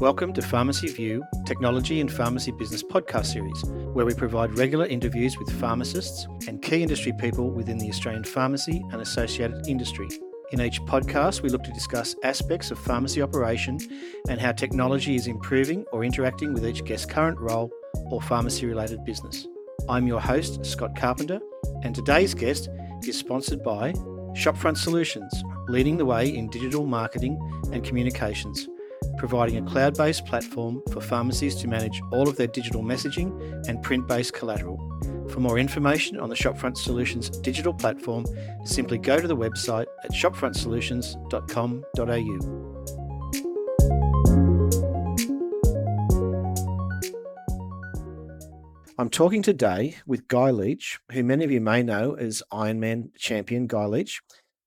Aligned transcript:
Welcome 0.00 0.34
to 0.34 0.42
Pharmacy 0.42 0.88
View, 0.88 1.24
Technology 1.46 2.02
and 2.02 2.12
Pharmacy 2.12 2.52
Business 2.52 2.82
podcast 2.82 3.32
series, 3.32 3.64
where 3.94 4.04
we 4.04 4.12
provide 4.12 4.58
regular 4.58 4.84
interviews 4.84 5.38
with 5.38 5.50
pharmacists 5.58 6.28
and 6.46 6.60
key 6.60 6.82
industry 6.82 7.14
people 7.18 7.50
within 7.50 7.78
the 7.78 7.88
Australian 7.88 8.22
pharmacy 8.22 8.84
and 8.92 9.00
associated 9.00 9.66
industry. 9.66 10.06
In 10.52 10.60
each 10.60 10.82
podcast, 10.82 11.40
we 11.40 11.48
look 11.48 11.64
to 11.64 11.72
discuss 11.72 12.14
aspects 12.24 12.70
of 12.70 12.78
pharmacy 12.78 13.22
operation 13.22 13.78
and 14.28 14.38
how 14.38 14.52
technology 14.52 15.16
is 15.16 15.28
improving 15.28 15.86
or 15.92 16.04
interacting 16.04 16.52
with 16.52 16.66
each 16.66 16.84
guest's 16.84 17.06
current 17.06 17.40
role 17.40 17.70
or 18.10 18.20
pharmacy 18.20 18.66
related 18.66 19.02
business. 19.02 19.46
I'm 19.88 20.06
your 20.06 20.20
host, 20.20 20.66
Scott 20.66 20.94
Carpenter, 20.94 21.40
and 21.84 21.94
today's 21.94 22.34
guest 22.34 22.68
is 23.08 23.16
sponsored 23.16 23.64
by 23.64 23.92
Shopfront 24.34 24.76
Solutions, 24.76 25.32
leading 25.68 25.96
the 25.96 26.04
way 26.04 26.28
in 26.28 26.50
digital 26.50 26.84
marketing 26.84 27.40
and 27.72 27.82
communications 27.82 28.68
providing 29.18 29.56
a 29.56 29.62
cloud 29.70 29.96
based 29.96 30.26
platform 30.26 30.82
for 30.92 31.00
pharmacies 31.00 31.54
to 31.56 31.66
manage 31.68 32.00
all 32.12 32.28
of 32.28 32.36
their 32.36 32.46
digital 32.46 32.82
messaging 32.82 33.66
and 33.68 33.82
print 33.82 34.06
based 34.06 34.34
collateral. 34.34 34.76
For 35.28 35.40
more 35.40 35.58
information 35.58 36.20
on 36.20 36.28
the 36.28 36.34
Shopfront 36.34 36.76
Solutions 36.76 37.30
digital 37.30 37.72
platform, 37.74 38.26
simply 38.64 38.98
go 38.98 39.20
to 39.20 39.26
the 39.26 39.36
website 39.36 39.86
at 40.04 40.12
shopfrontsolutions.com.au. 40.12 42.66
I'm 48.98 49.10
talking 49.10 49.42
today 49.42 49.96
with 50.06 50.26
Guy 50.26 50.50
Leach, 50.50 50.98
who 51.12 51.22
many 51.22 51.44
of 51.44 51.50
you 51.50 51.60
may 51.60 51.82
know 51.82 52.14
as 52.14 52.42
Ironman 52.50 53.10
champion 53.18 53.66
Guy 53.66 53.84
Leach, 53.84 54.22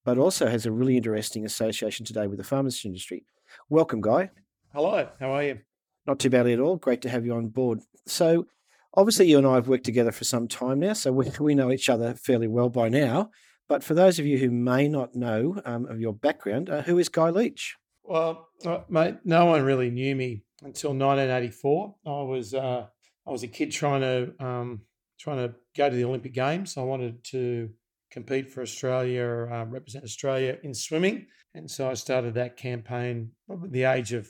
but 0.05 0.19
also 0.19 0.47
has 0.47 0.67
a 0.67 0.71
really 0.71 0.97
interesting 0.97 1.45
association 1.45 2.05
today 2.05 2.27
with 2.27 2.37
the 2.37 2.43
pharmacy 2.43 2.87
industry. 2.87 3.25
Welcome, 3.71 4.01
Guy. 4.01 4.31
Hello, 4.73 5.07
how 5.19 5.31
are 5.31 5.43
you? 5.43 5.59
Not 6.07 6.17
too 6.17 6.31
badly 6.31 6.53
at 6.53 6.59
all. 6.59 6.77
Great 6.77 7.03
to 7.03 7.09
have 7.09 7.23
you 7.23 7.35
on 7.35 7.49
board. 7.49 7.81
So, 8.07 8.47
obviously, 8.95 9.29
you 9.29 9.37
and 9.37 9.45
I 9.45 9.53
have 9.53 9.67
worked 9.67 9.83
together 9.83 10.11
for 10.11 10.23
some 10.23 10.47
time 10.47 10.79
now, 10.79 10.93
so 10.93 11.11
we, 11.11 11.31
we 11.39 11.53
know 11.53 11.71
each 11.71 11.87
other 11.87 12.15
fairly 12.15 12.47
well 12.47 12.69
by 12.69 12.89
now. 12.89 13.29
But 13.67 13.83
for 13.83 13.93
those 13.93 14.17
of 14.17 14.25
you 14.25 14.39
who 14.39 14.49
may 14.49 14.87
not 14.87 15.13
know 15.13 15.61
um, 15.65 15.85
of 15.85 15.99
your 15.99 16.13
background, 16.13 16.71
uh, 16.71 16.81
who 16.81 16.97
is 16.97 17.09
Guy 17.09 17.29
Leach? 17.29 17.75
Well, 18.03 18.47
uh, 18.65 18.79
mate, 18.89 19.17
no 19.23 19.45
one 19.45 19.61
really 19.61 19.91
knew 19.91 20.15
me 20.15 20.41
until 20.63 20.89
1984. 20.95 21.95
I 22.07 22.09
was 22.23 22.55
uh, 22.55 22.87
I 23.27 23.31
was 23.31 23.43
a 23.43 23.47
kid 23.47 23.71
trying 23.71 24.01
to 24.01 24.33
um, 24.43 24.81
trying 25.19 25.47
to 25.47 25.53
go 25.77 25.91
to 25.91 25.95
the 25.95 26.05
Olympic 26.05 26.33
Games. 26.33 26.75
I 26.75 26.81
wanted 26.81 27.23
to 27.25 27.69
compete 28.11 28.49
for 28.49 28.61
Australia, 28.61 29.47
uh, 29.51 29.65
represent 29.65 30.03
Australia 30.03 30.57
in 30.63 30.73
swimming. 30.73 31.27
And 31.53 31.69
so 31.69 31.89
I 31.89 31.93
started 31.93 32.33
that 32.35 32.57
campaign 32.57 33.31
at 33.49 33.71
the 33.71 33.83
age 33.83 34.13
of 34.13 34.29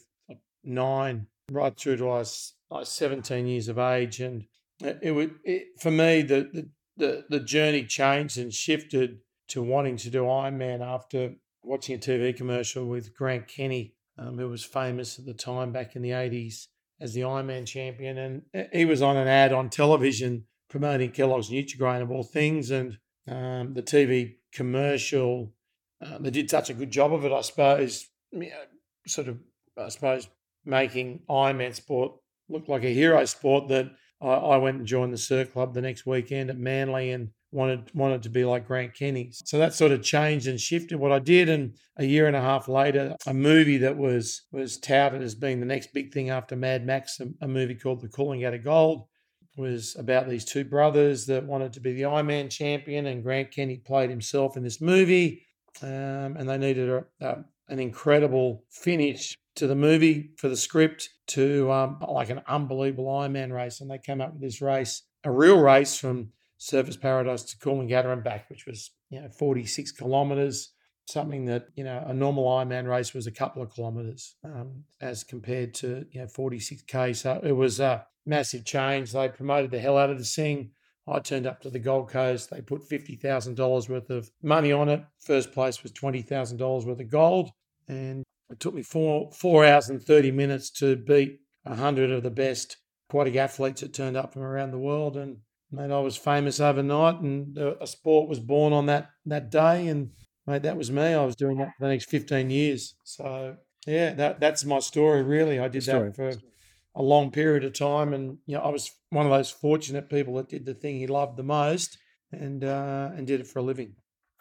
nine, 0.64 1.28
right 1.52 1.76
through 1.78 1.98
to 1.98 2.10
I 2.10 2.20
was 2.20 2.54
like 2.70 2.86
17 2.86 3.48
years 3.48 3.68
of 3.68 3.78
age. 3.78 4.20
And 4.20 4.46
it 4.82 5.14
would, 5.14 5.36
it, 5.44 5.68
for 5.80 5.92
me, 5.92 6.22
the, 6.22 6.50
the, 6.54 6.70
the, 6.98 7.26
the 7.30 7.40
journey 7.40 7.86
changed 7.86 8.38
and 8.38 8.54
shifted 8.54 9.20
to 9.50 9.62
wanting 9.62 9.98
to 9.98 10.10
do 10.10 10.24
Ironman 10.24 10.82
after 10.82 11.34
watching 11.64 11.96
a 11.96 12.00
TV 12.00 12.36
commercial 12.36 12.86
with 12.86 13.16
Grant 13.16 13.48
Kenny, 13.48 13.96
um, 14.18 14.38
who 14.38 14.50
was 14.50 14.64
famous 14.64 15.20
at 15.20 15.26
the 15.26 15.34
time 15.34 15.72
back 15.72 15.96
in 15.96 16.02
the 16.02 16.12
80s 16.12 16.68
as 17.02 17.14
the 17.14 17.22
Ironman 17.22 17.66
champion. 17.66 18.18
And 18.18 18.68
he 18.72 18.86
was 18.86 19.02
on 19.02 19.18
an 19.18 19.28
ad 19.28 19.52
on 19.52 19.70
television 19.70 20.46
promoting 20.70 21.12
Kellogg's 21.12 21.50
Nutrigrain 21.50 22.02
of 22.02 22.12
all 22.12 22.24
things. 22.24 22.72
And 22.72 22.98
um, 23.30 23.74
the 23.74 23.84
TV 23.84 24.36
commercial 24.54 25.54
uh, 26.06 26.18
they 26.20 26.30
did 26.30 26.50
such 26.50 26.70
a 26.70 26.74
good 26.74 26.92
job 26.92 27.14
of 27.14 27.26
it, 27.26 27.32
I 27.32 27.42
suppose. 27.42 28.08
You 28.32 28.40
know, 28.42 28.56
sort 29.08 29.28
of, 29.28 29.38
I 29.78 29.90
suppose, 29.90 30.30
making 30.66 31.22
Ironman 31.30 31.76
sport 31.76 32.14
look 32.48 32.68
like 32.68 32.84
a 32.84 32.94
hero 32.94 33.24
sport 33.26 33.68
that 33.70 33.92
I, 34.22 34.28
I 34.28 34.58
went 34.58 34.78
and 34.78 34.88
joined 34.88 35.14
the 35.14 35.18
Surf 35.18 35.54
Club 35.54 35.74
the 35.74 35.82
next 35.82 36.06
weekend 36.06 36.50
at 36.50 36.58
Manly 36.58 37.12
and 37.12 37.30
wanted 37.52 37.92
wanted 37.94 38.24
to 38.24 38.30
be 38.30 38.46
like 38.46 38.68
Grant 38.68 38.96
Kenny. 38.96 39.32
So 39.32 39.58
that 39.58 39.74
sort 39.74 39.92
of 39.92 40.04
changed 40.04 40.48
and 40.48 40.60
shifted 40.60 41.00
what 41.00 41.12
I 41.12 41.20
did. 41.20 41.50
And 41.50 41.76
a 41.98 42.06
year 42.06 42.28
and 42.28 42.36
a 42.36 42.42
half 42.42 42.68
later, 42.68 43.16
a 43.28 43.34
movie 43.34 43.78
that 43.78 43.98
was 43.98 44.44
was 44.52 44.78
touted 44.78 45.22
as 45.22 45.36
being 45.36 45.60
the 45.60 45.66
next 45.66 45.94
big 45.94 46.14
thing 46.14 46.30
after 46.30 46.56
Mad 46.56 46.86
Max, 46.86 47.20
a, 47.20 47.28
a 47.42 47.48
movie 47.48 47.76
called 47.76 48.02
The 48.02 48.08
Coolangatta 48.08 48.64
Gold, 48.64 49.08
was 49.60 49.96
about 50.00 50.28
these 50.28 50.46
two 50.46 50.64
brothers 50.64 51.28
that 51.28 51.46
wanted 51.46 51.74
to 51.74 51.80
be 51.80 51.94
the 51.94 52.04
Ironman 52.04 52.50
champion, 52.50 53.06
and 53.06 53.22
Grant 53.22 53.52
Kenny 53.52 53.78
played 53.78 54.10
himself 54.10 54.58
in 54.58 54.64
this 54.64 54.82
movie 54.82 55.44
um, 55.82 56.36
and 56.38 56.50
they 56.50 56.58
needed 56.58 56.90
a, 56.90 57.06
a, 57.22 57.38
an 57.70 57.80
incredible 57.80 58.64
finish 58.70 59.38
to 59.56 59.68
the 59.68 59.76
movie 59.76 60.32
for 60.38 60.50
the 60.50 60.58
script 60.58 61.10
to 61.28 61.72
um, 61.72 62.00
like 62.08 62.30
an 62.30 62.42
unbelievable 62.48 63.06
Ironman 63.06 63.52
race, 63.52 63.82
and 63.82 63.90
they 63.90 63.98
came 63.98 64.22
up 64.22 64.34
with 64.34 64.42
this 64.42 64.62
race, 64.62 65.04
a 65.24 65.32
real 65.32 65.60
race 65.60 65.98
from 65.98 66.30
Surfers 66.60 67.00
Paradise 67.00 67.44
to 67.44 67.58
Coolangatta 67.58 68.12
and 68.12 68.24
back, 68.24 68.50
which 68.50 68.66
was 68.66 68.92
you 69.10 69.22
know 69.22 69.30
46 69.30 69.92
kilometres. 69.92 70.72
Something 71.06 71.46
that 71.46 71.70
you 71.76 71.84
know 71.84 72.04
a 72.06 72.14
normal 72.14 72.46
Ironman 72.46 72.88
race 72.88 73.14
was 73.14 73.28
a 73.28 73.32
couple 73.32 73.62
of 73.62 73.74
kilometres 73.74 74.36
um, 74.44 74.84
as 75.02 75.24
compared 75.24 75.74
to 75.76 76.06
you 76.12 76.22
know 76.22 76.28
46k. 76.28 77.16
So 77.16 77.40
it 77.44 77.54
was 77.54 77.80
a 77.80 78.06
massive 78.26 78.66
change. 78.66 79.12
They 79.12 79.30
promoted 79.30 79.72
the 79.72 79.80
hell 79.80 79.98
out 79.98 80.10
of 80.10 80.18
the 80.18 80.24
thing. 80.24 80.72
I 81.08 81.20
turned 81.20 81.48
up 81.48 81.62
to 81.62 81.70
the 81.70 81.80
Gold 81.80 82.10
Coast. 82.10 82.50
They 82.50 82.62
put 82.62 82.88
$50,000 82.88 83.90
worth 83.90 84.10
of 84.10 84.30
money 84.44 84.72
on 84.72 84.90
it. 84.90 85.04
First 85.20 85.52
place 85.52 85.82
was 85.82 85.92
$20,000 85.94 86.86
worth 86.86 87.00
of 87.00 87.10
gold. 87.10 87.50
And 87.88 88.24
it 88.50 88.60
took 88.60 88.76
me 88.76 88.84
four, 88.84 89.32
four 89.32 89.66
hours 89.66 89.90
and 89.90 90.02
30 90.02 90.32
minutes 90.32 90.70
to 90.72 90.96
beat 90.96 91.40
100 91.64 92.12
of 92.12 92.24
the 92.24 92.30
best 92.30 92.78
aquatic 93.10 93.36
athletes 93.36 93.82
that 93.82 93.94
turned 93.94 94.18
up 94.18 94.34
from 94.34 94.44
around 94.44 94.72
the 94.72 94.78
world. 94.78 95.18
And 95.18 95.38
mate, 95.72 95.92
I 95.92 96.00
was 96.00 96.16
famous 96.16 96.60
overnight 96.60 97.22
and 97.22 97.58
a 97.58 97.88
sport 97.88 98.30
was 98.30 98.40
born 98.40 98.72
on 98.72 98.86
that, 98.86 99.10
that 99.26 99.50
day. 99.50 99.88
And 99.88 100.12
mate, 100.46 100.62
that 100.64 100.78
was 100.78 100.92
me. 100.92 101.02
I 101.02 101.26
was 101.26 101.36
doing 101.36 101.58
that 101.58 101.72
for 101.78 101.86
the 101.86 101.92
next 101.92 102.10
15 102.10 102.52
years. 102.52 102.94
So 103.04 103.56
yeah, 103.88 104.14
that, 104.14 104.40
that's 104.40 104.64
my 104.64 104.80
story, 104.80 105.24
really. 105.24 105.60
I 105.60 105.68
did 105.70 105.84
that 105.84 106.16
for 106.16 106.34
a 107.00 107.04
long 107.04 107.32
period 107.32 107.64
of 107.64 107.74
time. 107.74 108.14
And 108.14 108.38
you 108.46 108.58
know, 108.58 108.62
I 108.62 108.70
was 108.70 108.92
one 109.10 109.26
of 109.26 109.32
those 109.32 109.50
fortunate 109.50 110.10
people 110.10 110.36
that 110.36 110.50
did 110.50 110.66
the 110.66 110.76
thing 110.76 111.00
he 111.00 111.08
loved 111.08 111.38
the 111.38 111.44
most, 111.44 111.98
and 112.32 112.64
uh, 112.64 113.10
and 113.16 113.26
did 113.26 113.40
it 113.40 113.48
for 113.48 113.60
a 113.60 113.64
living. 113.64 113.96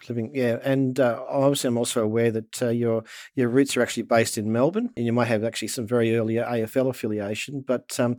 Living, 0.09 0.31
yeah, 0.33 0.59
and 0.63 1.01
uh, 1.01 1.25
obviously 1.29 1.69
I'm 1.69 1.79
also 1.79 2.05
aware 2.05 2.31
that 2.31 2.63
uh, 2.63 2.69
your 2.69 3.03
your 3.35 3.49
roots 3.49 3.77
are 3.77 3.83
actually 3.83 4.05
based 4.05 4.39
in 4.39 4.53
Melbourne, 4.53 4.91
and 4.97 5.07
you 5.07 5.13
might 5.13 5.27
have 5.27 5.43
actually 5.43 5.69
some 5.69 5.87
very 5.87 6.17
early 6.17 6.35
AFL 6.35 6.91
affiliation. 6.91 7.65
But 7.67 7.99
um, 7.99 8.19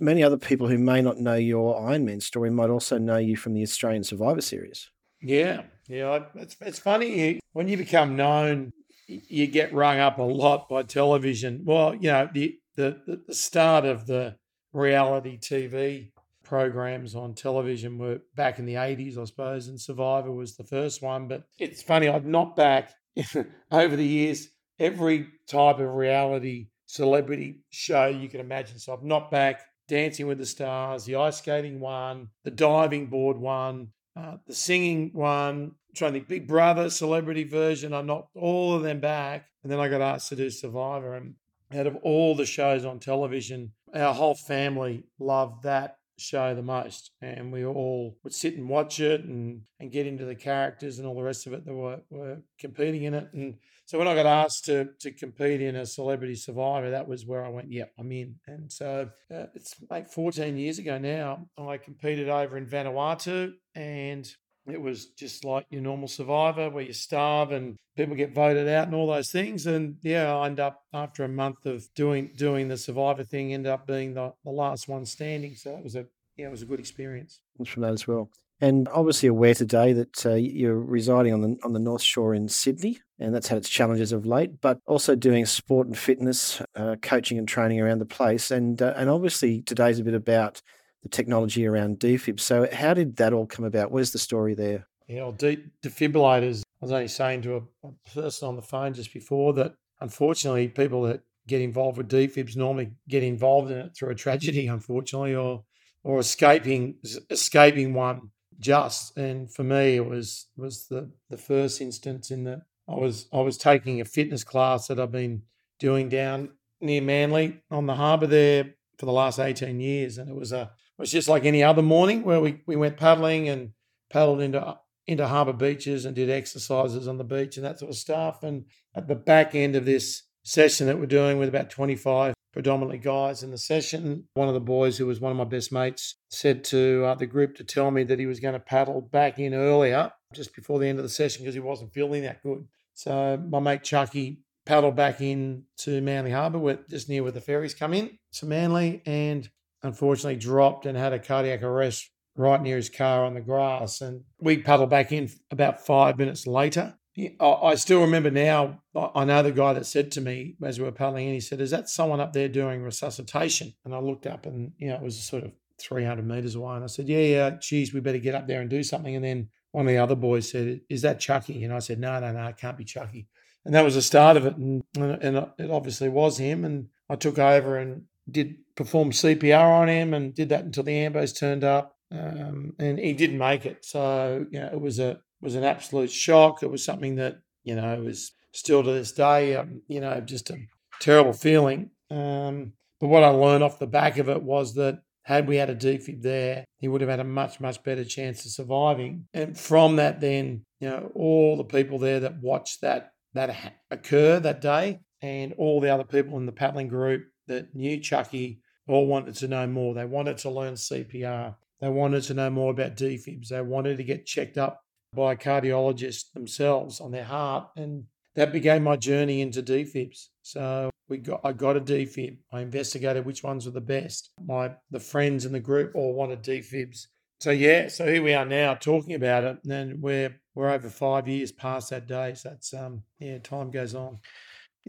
many 0.00 0.22
other 0.22 0.36
people 0.36 0.68
who 0.68 0.76
may 0.78 1.00
not 1.00 1.18
know 1.18 1.34
your 1.34 1.80
Ironman 1.80 2.20
story 2.22 2.50
might 2.50 2.68
also 2.68 2.98
know 2.98 3.16
you 3.16 3.36
from 3.36 3.54
the 3.54 3.62
Australian 3.62 4.04
Survivor 4.04 4.42
Series. 4.42 4.90
Yeah, 5.22 5.62
yeah, 5.88 6.24
it's 6.34 6.56
it's 6.60 6.78
funny 6.78 7.40
when 7.52 7.68
you 7.68 7.78
become 7.78 8.16
known, 8.16 8.72
you 9.06 9.46
get 9.46 9.72
rung 9.72 9.98
up 9.98 10.18
a 10.18 10.22
lot 10.22 10.68
by 10.68 10.82
television. 10.82 11.62
Well, 11.64 11.94
you 11.94 12.10
know 12.10 12.28
the 12.32 12.58
the, 12.76 13.20
the, 13.26 13.34
start 13.34 13.84
of 13.84 14.06
the 14.06 14.36
reality 14.72 15.38
TV 15.38 16.10
programs 16.42 17.14
on 17.14 17.34
television 17.34 17.98
were 17.98 18.20
back 18.34 18.58
in 18.58 18.66
the 18.66 18.74
80s, 18.74 19.18
I 19.18 19.24
suppose, 19.24 19.68
and 19.68 19.80
Survivor 19.80 20.32
was 20.32 20.56
the 20.56 20.64
first 20.64 21.02
one. 21.02 21.28
But 21.28 21.44
it's 21.58 21.82
funny, 21.82 22.08
I've 22.08 22.26
not 22.26 22.56
back 22.56 22.92
over 23.70 23.96
the 23.96 24.06
years 24.06 24.48
every 24.78 25.28
type 25.46 25.78
of 25.78 25.94
reality 25.94 26.68
celebrity 26.86 27.60
show 27.70 28.06
you 28.06 28.28
can 28.28 28.40
imagine. 28.40 28.78
So 28.78 28.92
I've 28.92 29.02
not 29.02 29.30
back 29.30 29.62
Dancing 29.88 30.26
with 30.26 30.38
the 30.38 30.46
Stars, 30.46 31.04
the 31.04 31.16
ice 31.16 31.38
skating 31.38 31.80
one, 31.80 32.28
the 32.44 32.50
diving 32.50 33.06
board 33.06 33.36
one, 33.36 33.88
uh, 34.16 34.36
the 34.46 34.54
singing 34.54 35.10
one, 35.12 35.72
trying 35.94 36.12
to 36.12 36.18
think 36.18 36.28
Big 36.28 36.48
Brother 36.48 36.90
celebrity 36.90 37.44
version. 37.44 37.92
I 37.92 38.02
knocked 38.02 38.36
all 38.36 38.74
of 38.74 38.82
them 38.82 39.00
back, 39.00 39.46
and 39.62 39.70
then 39.70 39.80
I 39.80 39.88
got 39.88 40.00
asked 40.00 40.28
to 40.30 40.36
do 40.36 40.50
Survivor, 40.50 41.14
and 41.14 41.34
out 41.74 41.86
of 41.86 41.96
all 41.96 42.34
the 42.34 42.46
shows 42.46 42.84
on 42.84 42.98
television, 42.98 43.72
our 43.94 44.14
whole 44.14 44.34
family 44.34 45.04
loved 45.18 45.64
that 45.64 45.96
show 46.18 46.54
the 46.54 46.62
most. 46.62 47.10
And 47.20 47.52
we 47.52 47.64
all 47.64 48.16
would 48.22 48.32
sit 48.32 48.56
and 48.56 48.68
watch 48.68 49.00
it 49.00 49.24
and, 49.24 49.62
and 49.80 49.92
get 49.92 50.06
into 50.06 50.24
the 50.24 50.34
characters 50.34 50.98
and 50.98 51.06
all 51.06 51.14
the 51.14 51.22
rest 51.22 51.46
of 51.46 51.52
it 51.52 51.64
that 51.64 51.74
were, 51.74 52.00
were 52.10 52.38
competing 52.58 53.04
in 53.04 53.14
it. 53.14 53.28
And 53.32 53.56
so 53.86 53.98
when 53.98 54.08
I 54.08 54.14
got 54.14 54.26
asked 54.26 54.64
to, 54.66 54.90
to 55.00 55.10
compete 55.10 55.60
in 55.60 55.76
a 55.76 55.84
celebrity 55.84 56.34
survivor, 56.34 56.90
that 56.90 57.08
was 57.08 57.26
where 57.26 57.44
I 57.44 57.48
went, 57.48 57.70
yep, 57.70 57.92
I'm 57.98 58.12
in. 58.12 58.36
And 58.46 58.72
so 58.72 59.10
uh, 59.34 59.46
it's 59.54 59.74
like 59.90 60.08
14 60.08 60.56
years 60.56 60.78
ago 60.78 60.98
now, 60.98 61.48
I 61.58 61.76
competed 61.76 62.28
over 62.28 62.56
in 62.56 62.66
Vanuatu 62.66 63.52
and 63.74 64.30
it 64.66 64.80
was 64.80 65.06
just 65.06 65.44
like 65.44 65.66
your 65.70 65.82
normal 65.82 66.08
survivor 66.08 66.70
where 66.70 66.84
you 66.84 66.92
starve 66.92 67.50
and 67.50 67.76
people 67.96 68.14
get 68.14 68.34
voted 68.34 68.68
out 68.68 68.86
and 68.86 68.94
all 68.94 69.06
those 69.06 69.30
things. 69.30 69.66
And 69.66 69.96
yeah, 70.02 70.34
I 70.34 70.46
end 70.46 70.60
up 70.60 70.82
after 70.92 71.24
a 71.24 71.28
month 71.28 71.66
of 71.66 71.84
doing 71.94 72.30
doing 72.36 72.68
the 72.68 72.76
survivor 72.76 73.24
thing, 73.24 73.52
end 73.52 73.66
up 73.66 73.86
being 73.86 74.14
the, 74.14 74.32
the 74.44 74.50
last 74.50 74.88
one 74.88 75.04
standing. 75.04 75.56
So 75.56 75.76
it 75.76 75.84
was 75.84 75.96
a 75.96 76.06
yeah, 76.36 76.46
it 76.46 76.50
was 76.50 76.62
a 76.62 76.66
good 76.66 76.80
experience. 76.80 77.40
From 77.66 77.82
that 77.82 77.92
as 77.92 78.06
well. 78.06 78.30
And 78.60 78.88
obviously 78.88 79.28
aware 79.28 79.54
today 79.54 79.92
that 79.92 80.24
uh, 80.24 80.34
you're 80.34 80.78
residing 80.78 81.32
on 81.34 81.40
the 81.40 81.58
on 81.64 81.72
the 81.72 81.80
North 81.80 82.02
Shore 82.02 82.32
in 82.32 82.48
Sydney, 82.48 83.00
and 83.18 83.34
that's 83.34 83.48
had 83.48 83.58
its 83.58 83.68
challenges 83.68 84.12
of 84.12 84.24
late. 84.24 84.60
But 84.60 84.78
also 84.86 85.16
doing 85.16 85.44
sport 85.46 85.88
and 85.88 85.98
fitness, 85.98 86.62
uh, 86.76 86.94
coaching 87.02 87.38
and 87.38 87.48
training 87.48 87.80
around 87.80 87.98
the 87.98 88.06
place, 88.06 88.52
and 88.52 88.80
uh, 88.80 88.94
and 88.96 89.10
obviously 89.10 89.62
today's 89.62 89.98
a 89.98 90.04
bit 90.04 90.14
about 90.14 90.62
the 91.02 91.08
technology 91.08 91.66
around 91.66 91.98
defib. 91.98 92.40
So 92.40 92.68
how 92.72 92.94
did 92.94 93.16
that 93.16 93.32
all 93.32 93.46
come 93.46 93.64
about? 93.64 93.90
Where's 93.90 94.12
the 94.12 94.18
story 94.18 94.54
there? 94.54 94.86
Yeah, 95.08 95.22
well, 95.22 95.32
de- 95.32 95.64
defibrillators. 95.82 96.62
I 96.80 96.84
was 96.84 96.92
only 96.92 97.08
saying 97.08 97.42
to 97.42 97.56
a, 97.56 97.88
a 97.88 98.14
person 98.14 98.48
on 98.48 98.56
the 98.56 98.62
phone 98.62 98.94
just 98.94 99.12
before 99.12 99.52
that 99.54 99.74
unfortunately 100.02 100.68
people 100.68 101.02
that 101.02 101.22
get 101.46 101.60
involved 101.60 101.98
with 101.98 102.10
defibs 102.10 102.56
normally 102.56 102.90
get 103.08 103.22
involved 103.22 103.70
in 103.70 103.78
it 103.78 103.96
through 103.96 104.10
a 104.10 104.14
tragedy, 104.14 104.66
unfortunately, 104.78 105.34
or 105.34 105.64
or 106.04 106.18
escaping 106.18 106.96
escaping 107.30 107.94
one 107.94 108.30
just. 108.58 109.16
And 109.16 109.52
for 109.52 109.64
me, 109.64 109.96
it 109.96 110.06
was 110.06 110.48
was 110.56 110.86
the 110.88 111.10
the 111.30 111.38
first 111.38 111.80
instance 111.80 112.30
in 112.30 112.44
that 112.44 112.62
I 112.88 112.94
was 112.94 113.28
I 113.32 113.40
was 113.40 113.56
taking 113.56 114.00
a 114.00 114.04
fitness 114.04 114.44
class 114.44 114.88
that 114.88 115.00
I've 115.00 115.12
been 115.12 115.42
doing 115.78 116.08
down 116.08 116.50
near 116.80 117.02
Manly 117.02 117.60
on 117.70 117.86
the 117.86 117.94
harbour 117.94 118.26
there 118.26 118.74
for 118.98 119.06
the 119.06 119.12
last 119.12 119.38
eighteen 119.38 119.80
years, 119.80 120.18
and 120.18 120.28
it 120.28 120.36
was 120.36 120.52
a 120.52 120.70
was 121.02 121.10
just 121.10 121.28
like 121.28 121.44
any 121.44 121.62
other 121.64 121.82
morning 121.82 122.22
where 122.22 122.40
we 122.40 122.60
we 122.66 122.76
went 122.76 122.96
paddling 122.96 123.48
and 123.48 123.72
paddled 124.10 124.40
into 124.40 124.78
into 125.06 125.26
harbour 125.26 125.52
beaches 125.52 126.04
and 126.04 126.14
did 126.14 126.30
exercises 126.30 127.08
on 127.08 127.18
the 127.18 127.24
beach 127.24 127.56
and 127.56 127.66
that 127.66 127.80
sort 127.80 127.90
of 127.90 127.96
stuff. 127.96 128.44
And 128.44 128.66
at 128.94 129.08
the 129.08 129.16
back 129.16 129.54
end 129.54 129.74
of 129.74 129.84
this 129.84 130.22
session 130.44 130.86
that 130.86 131.00
we're 131.00 131.06
doing 131.06 131.38
with 131.38 131.48
about 131.48 131.70
25 131.70 132.34
predominantly 132.52 132.98
guys 132.98 133.42
in 133.42 133.50
the 133.50 133.58
session. 133.58 134.28
One 134.34 134.46
of 134.46 134.54
the 134.54 134.60
boys, 134.60 134.98
who 134.98 135.06
was 135.06 135.20
one 135.20 135.32
of 135.32 135.38
my 135.38 135.44
best 135.44 135.72
mates, 135.72 136.16
said 136.28 136.62
to 136.64 137.04
uh, 137.04 137.14
the 137.14 137.26
group 137.26 137.56
to 137.56 137.64
tell 137.64 137.90
me 137.90 138.04
that 138.04 138.18
he 138.18 138.26
was 138.26 138.40
going 138.40 138.54
to 138.54 138.60
paddle 138.60 139.00
back 139.00 139.38
in 139.38 139.54
earlier, 139.54 140.12
just 140.34 140.54
before 140.54 140.78
the 140.78 140.86
end 140.86 140.98
of 140.98 141.02
the 141.02 141.08
session, 141.08 141.42
because 141.42 141.54
he 141.54 141.60
wasn't 141.60 141.92
feeling 141.92 142.22
that 142.22 142.42
good. 142.42 142.66
So 142.94 143.42
my 143.48 143.58
mate 143.58 143.82
Chucky 143.82 144.42
paddled 144.66 144.94
back 144.94 145.20
in 145.20 145.64
to 145.78 146.00
Manly 146.00 146.30
Harbour, 146.30 146.78
just 146.88 147.08
near 147.08 147.22
where 147.22 147.32
the 147.32 147.40
ferries 147.40 147.74
come 147.74 147.94
in 147.94 148.18
to 148.34 148.46
Manly, 148.46 149.02
and 149.06 149.48
unfortunately 149.82 150.36
dropped 150.36 150.86
and 150.86 150.96
had 150.96 151.12
a 151.12 151.18
cardiac 151.18 151.62
arrest 151.62 152.10
right 152.36 152.62
near 152.62 152.76
his 152.76 152.88
car 152.88 153.24
on 153.24 153.34
the 153.34 153.40
grass. 153.40 154.00
And 154.00 154.22
we 154.40 154.58
paddled 154.58 154.90
back 154.90 155.12
in 155.12 155.30
about 155.50 155.84
five 155.84 156.18
minutes 156.18 156.46
later. 156.46 156.94
I 157.40 157.74
still 157.74 158.00
remember 158.00 158.30
now. 158.30 158.80
I 158.94 159.26
know 159.26 159.42
the 159.42 159.52
guy 159.52 159.74
that 159.74 159.84
said 159.84 160.12
to 160.12 160.22
me 160.22 160.56
as 160.62 160.78
we 160.78 160.86
were 160.86 160.92
paddling 160.92 161.28
in. 161.28 161.34
He 161.34 161.40
said, 161.40 161.60
"Is 161.60 161.70
that 161.70 161.90
someone 161.90 162.20
up 162.20 162.32
there 162.32 162.48
doing 162.48 162.82
resuscitation?" 162.82 163.74
And 163.84 163.94
I 163.94 163.98
looked 163.98 164.26
up, 164.26 164.46
and 164.46 164.72
you 164.78 164.88
know, 164.88 164.94
it 164.94 165.02
was 165.02 165.22
sort 165.22 165.44
of 165.44 165.52
300 165.78 166.26
meters 166.26 166.54
away. 166.54 166.76
And 166.76 166.84
I 166.84 166.86
said, 166.86 167.10
"Yeah, 167.10 167.18
yeah, 167.18 167.50
geez, 167.60 167.92
we 167.92 168.00
better 168.00 168.16
get 168.18 168.34
up 168.34 168.46
there 168.46 168.62
and 168.62 168.70
do 168.70 168.82
something." 168.82 169.14
And 169.14 169.22
then 169.22 169.50
one 169.72 169.84
of 169.84 169.92
the 169.92 169.98
other 169.98 170.14
boys 170.14 170.50
said, 170.50 170.80
"Is 170.88 171.02
that 171.02 171.20
Chucky?" 171.20 171.62
And 171.64 171.74
I 171.74 171.80
said, 171.80 172.00
"No, 172.00 172.18
no, 172.18 172.32
no, 172.32 172.46
it 172.46 172.56
can't 172.56 172.78
be 172.78 172.84
Chucky." 172.84 173.28
And 173.66 173.74
that 173.74 173.84
was 173.84 173.94
the 173.94 174.02
start 174.02 174.38
of 174.38 174.46
it. 174.46 174.56
And, 174.56 174.82
and 174.96 175.36
it 175.58 175.70
obviously 175.70 176.08
was 176.08 176.38
him. 176.38 176.64
And 176.64 176.88
I 177.10 177.16
took 177.16 177.38
over 177.38 177.76
and 177.76 178.04
did 178.30 178.56
perform 178.76 179.10
CPR 179.10 179.80
on 179.80 179.88
him 179.88 180.14
and 180.14 180.34
did 180.34 180.48
that 180.50 180.64
until 180.64 180.84
the 180.84 180.92
ambos 180.92 181.36
turned 181.36 181.64
up. 181.64 181.96
Um, 182.10 182.74
and 182.78 182.98
he 182.98 183.14
didn't 183.14 183.38
make 183.38 183.64
it. 183.64 183.84
So, 183.84 184.46
you 184.50 184.60
know, 184.60 184.70
it 184.72 184.80
was 184.80 184.98
a 184.98 185.20
was 185.40 185.54
an 185.54 185.64
absolute 185.64 186.10
shock. 186.10 186.62
It 186.62 186.70
was 186.70 186.84
something 186.84 187.16
that, 187.16 187.38
you 187.64 187.74
know, 187.74 188.00
was 188.00 188.32
still 188.52 188.82
to 188.82 188.92
this 188.92 189.12
day, 189.12 189.56
um, 189.56 189.82
you 189.88 190.00
know, 190.00 190.20
just 190.20 190.50
a 190.50 190.56
terrible 191.00 191.32
feeling. 191.32 191.90
Um, 192.10 192.74
but 193.00 193.08
what 193.08 193.24
I 193.24 193.28
learned 193.28 193.64
off 193.64 193.78
the 193.78 193.86
back 193.86 194.18
of 194.18 194.28
it 194.28 194.42
was 194.42 194.74
that 194.74 195.00
had 195.24 195.48
we 195.48 195.56
had 195.56 195.70
a 195.70 195.74
defib 195.74 196.22
there, 196.22 196.64
he 196.78 196.88
would 196.88 197.00
have 197.00 197.10
had 197.10 197.20
a 197.20 197.24
much, 197.24 197.60
much 197.60 197.82
better 197.82 198.04
chance 198.04 198.44
of 198.44 198.52
surviving. 198.52 199.26
And 199.32 199.58
from 199.58 199.96
that, 199.96 200.20
then, 200.20 200.64
you 200.80 200.88
know, 200.88 201.10
all 201.14 201.56
the 201.56 201.64
people 201.64 201.98
there 201.98 202.20
that 202.20 202.40
watched 202.40 202.82
that 202.82 203.12
that 203.34 203.74
occur 203.90 204.38
that 204.40 204.60
day, 204.60 205.00
and 205.22 205.54
all 205.54 205.80
the 205.80 205.88
other 205.88 206.04
people 206.04 206.36
in 206.36 206.44
the 206.44 206.52
paddling 206.52 206.88
group 206.88 207.24
that 207.48 207.74
knew 207.74 207.98
Chucky 207.98 208.60
all 208.88 209.06
wanted 209.06 209.34
to 209.36 209.48
know 209.48 209.66
more. 209.66 209.94
They 209.94 210.04
wanted 210.04 210.38
to 210.38 210.50
learn 210.50 210.74
CPR. 210.74 211.54
They 211.80 211.88
wanted 211.88 212.22
to 212.24 212.34
know 212.34 212.50
more 212.50 212.70
about 212.70 212.96
defibs. 212.96 213.48
They 213.48 213.60
wanted 213.60 213.96
to 213.96 214.04
get 214.04 214.26
checked 214.26 214.58
up 214.58 214.80
by 215.14 215.36
cardiologists 215.36 216.32
themselves 216.32 217.00
on 217.00 217.10
their 217.10 217.24
heart. 217.24 217.68
And 217.76 218.04
that 218.34 218.52
began 218.52 218.82
my 218.82 218.96
journey 218.96 219.40
into 219.40 219.62
defibs. 219.62 220.28
So 220.42 220.90
we 221.08 221.18
got 221.18 221.40
I 221.44 221.52
got 221.52 221.76
a 221.76 221.80
defib. 221.80 222.38
I 222.52 222.60
investigated 222.60 223.24
which 223.24 223.42
ones 223.42 223.66
were 223.66 223.72
the 223.72 223.80
best. 223.80 224.30
My 224.44 224.72
the 224.90 225.00
friends 225.00 225.44
in 225.44 225.52
the 225.52 225.60
group 225.60 225.92
all 225.94 226.14
wanted 226.14 226.42
defibs. 226.42 227.06
So 227.40 227.50
yeah, 227.50 227.88
so 227.88 228.06
here 228.06 228.22
we 228.22 228.34
are 228.34 228.44
now 228.44 228.74
talking 228.74 229.14
about 229.14 229.44
it, 229.44 229.58
and 229.68 230.00
we're 230.00 230.40
we're 230.54 230.70
over 230.70 230.88
five 230.88 231.28
years 231.28 231.52
past 231.52 231.90
that 231.90 232.06
day. 232.06 232.34
So 232.34 232.50
that's 232.50 232.72
um 232.72 233.02
yeah, 233.18 233.38
time 233.38 233.70
goes 233.70 233.94
on. 233.94 234.18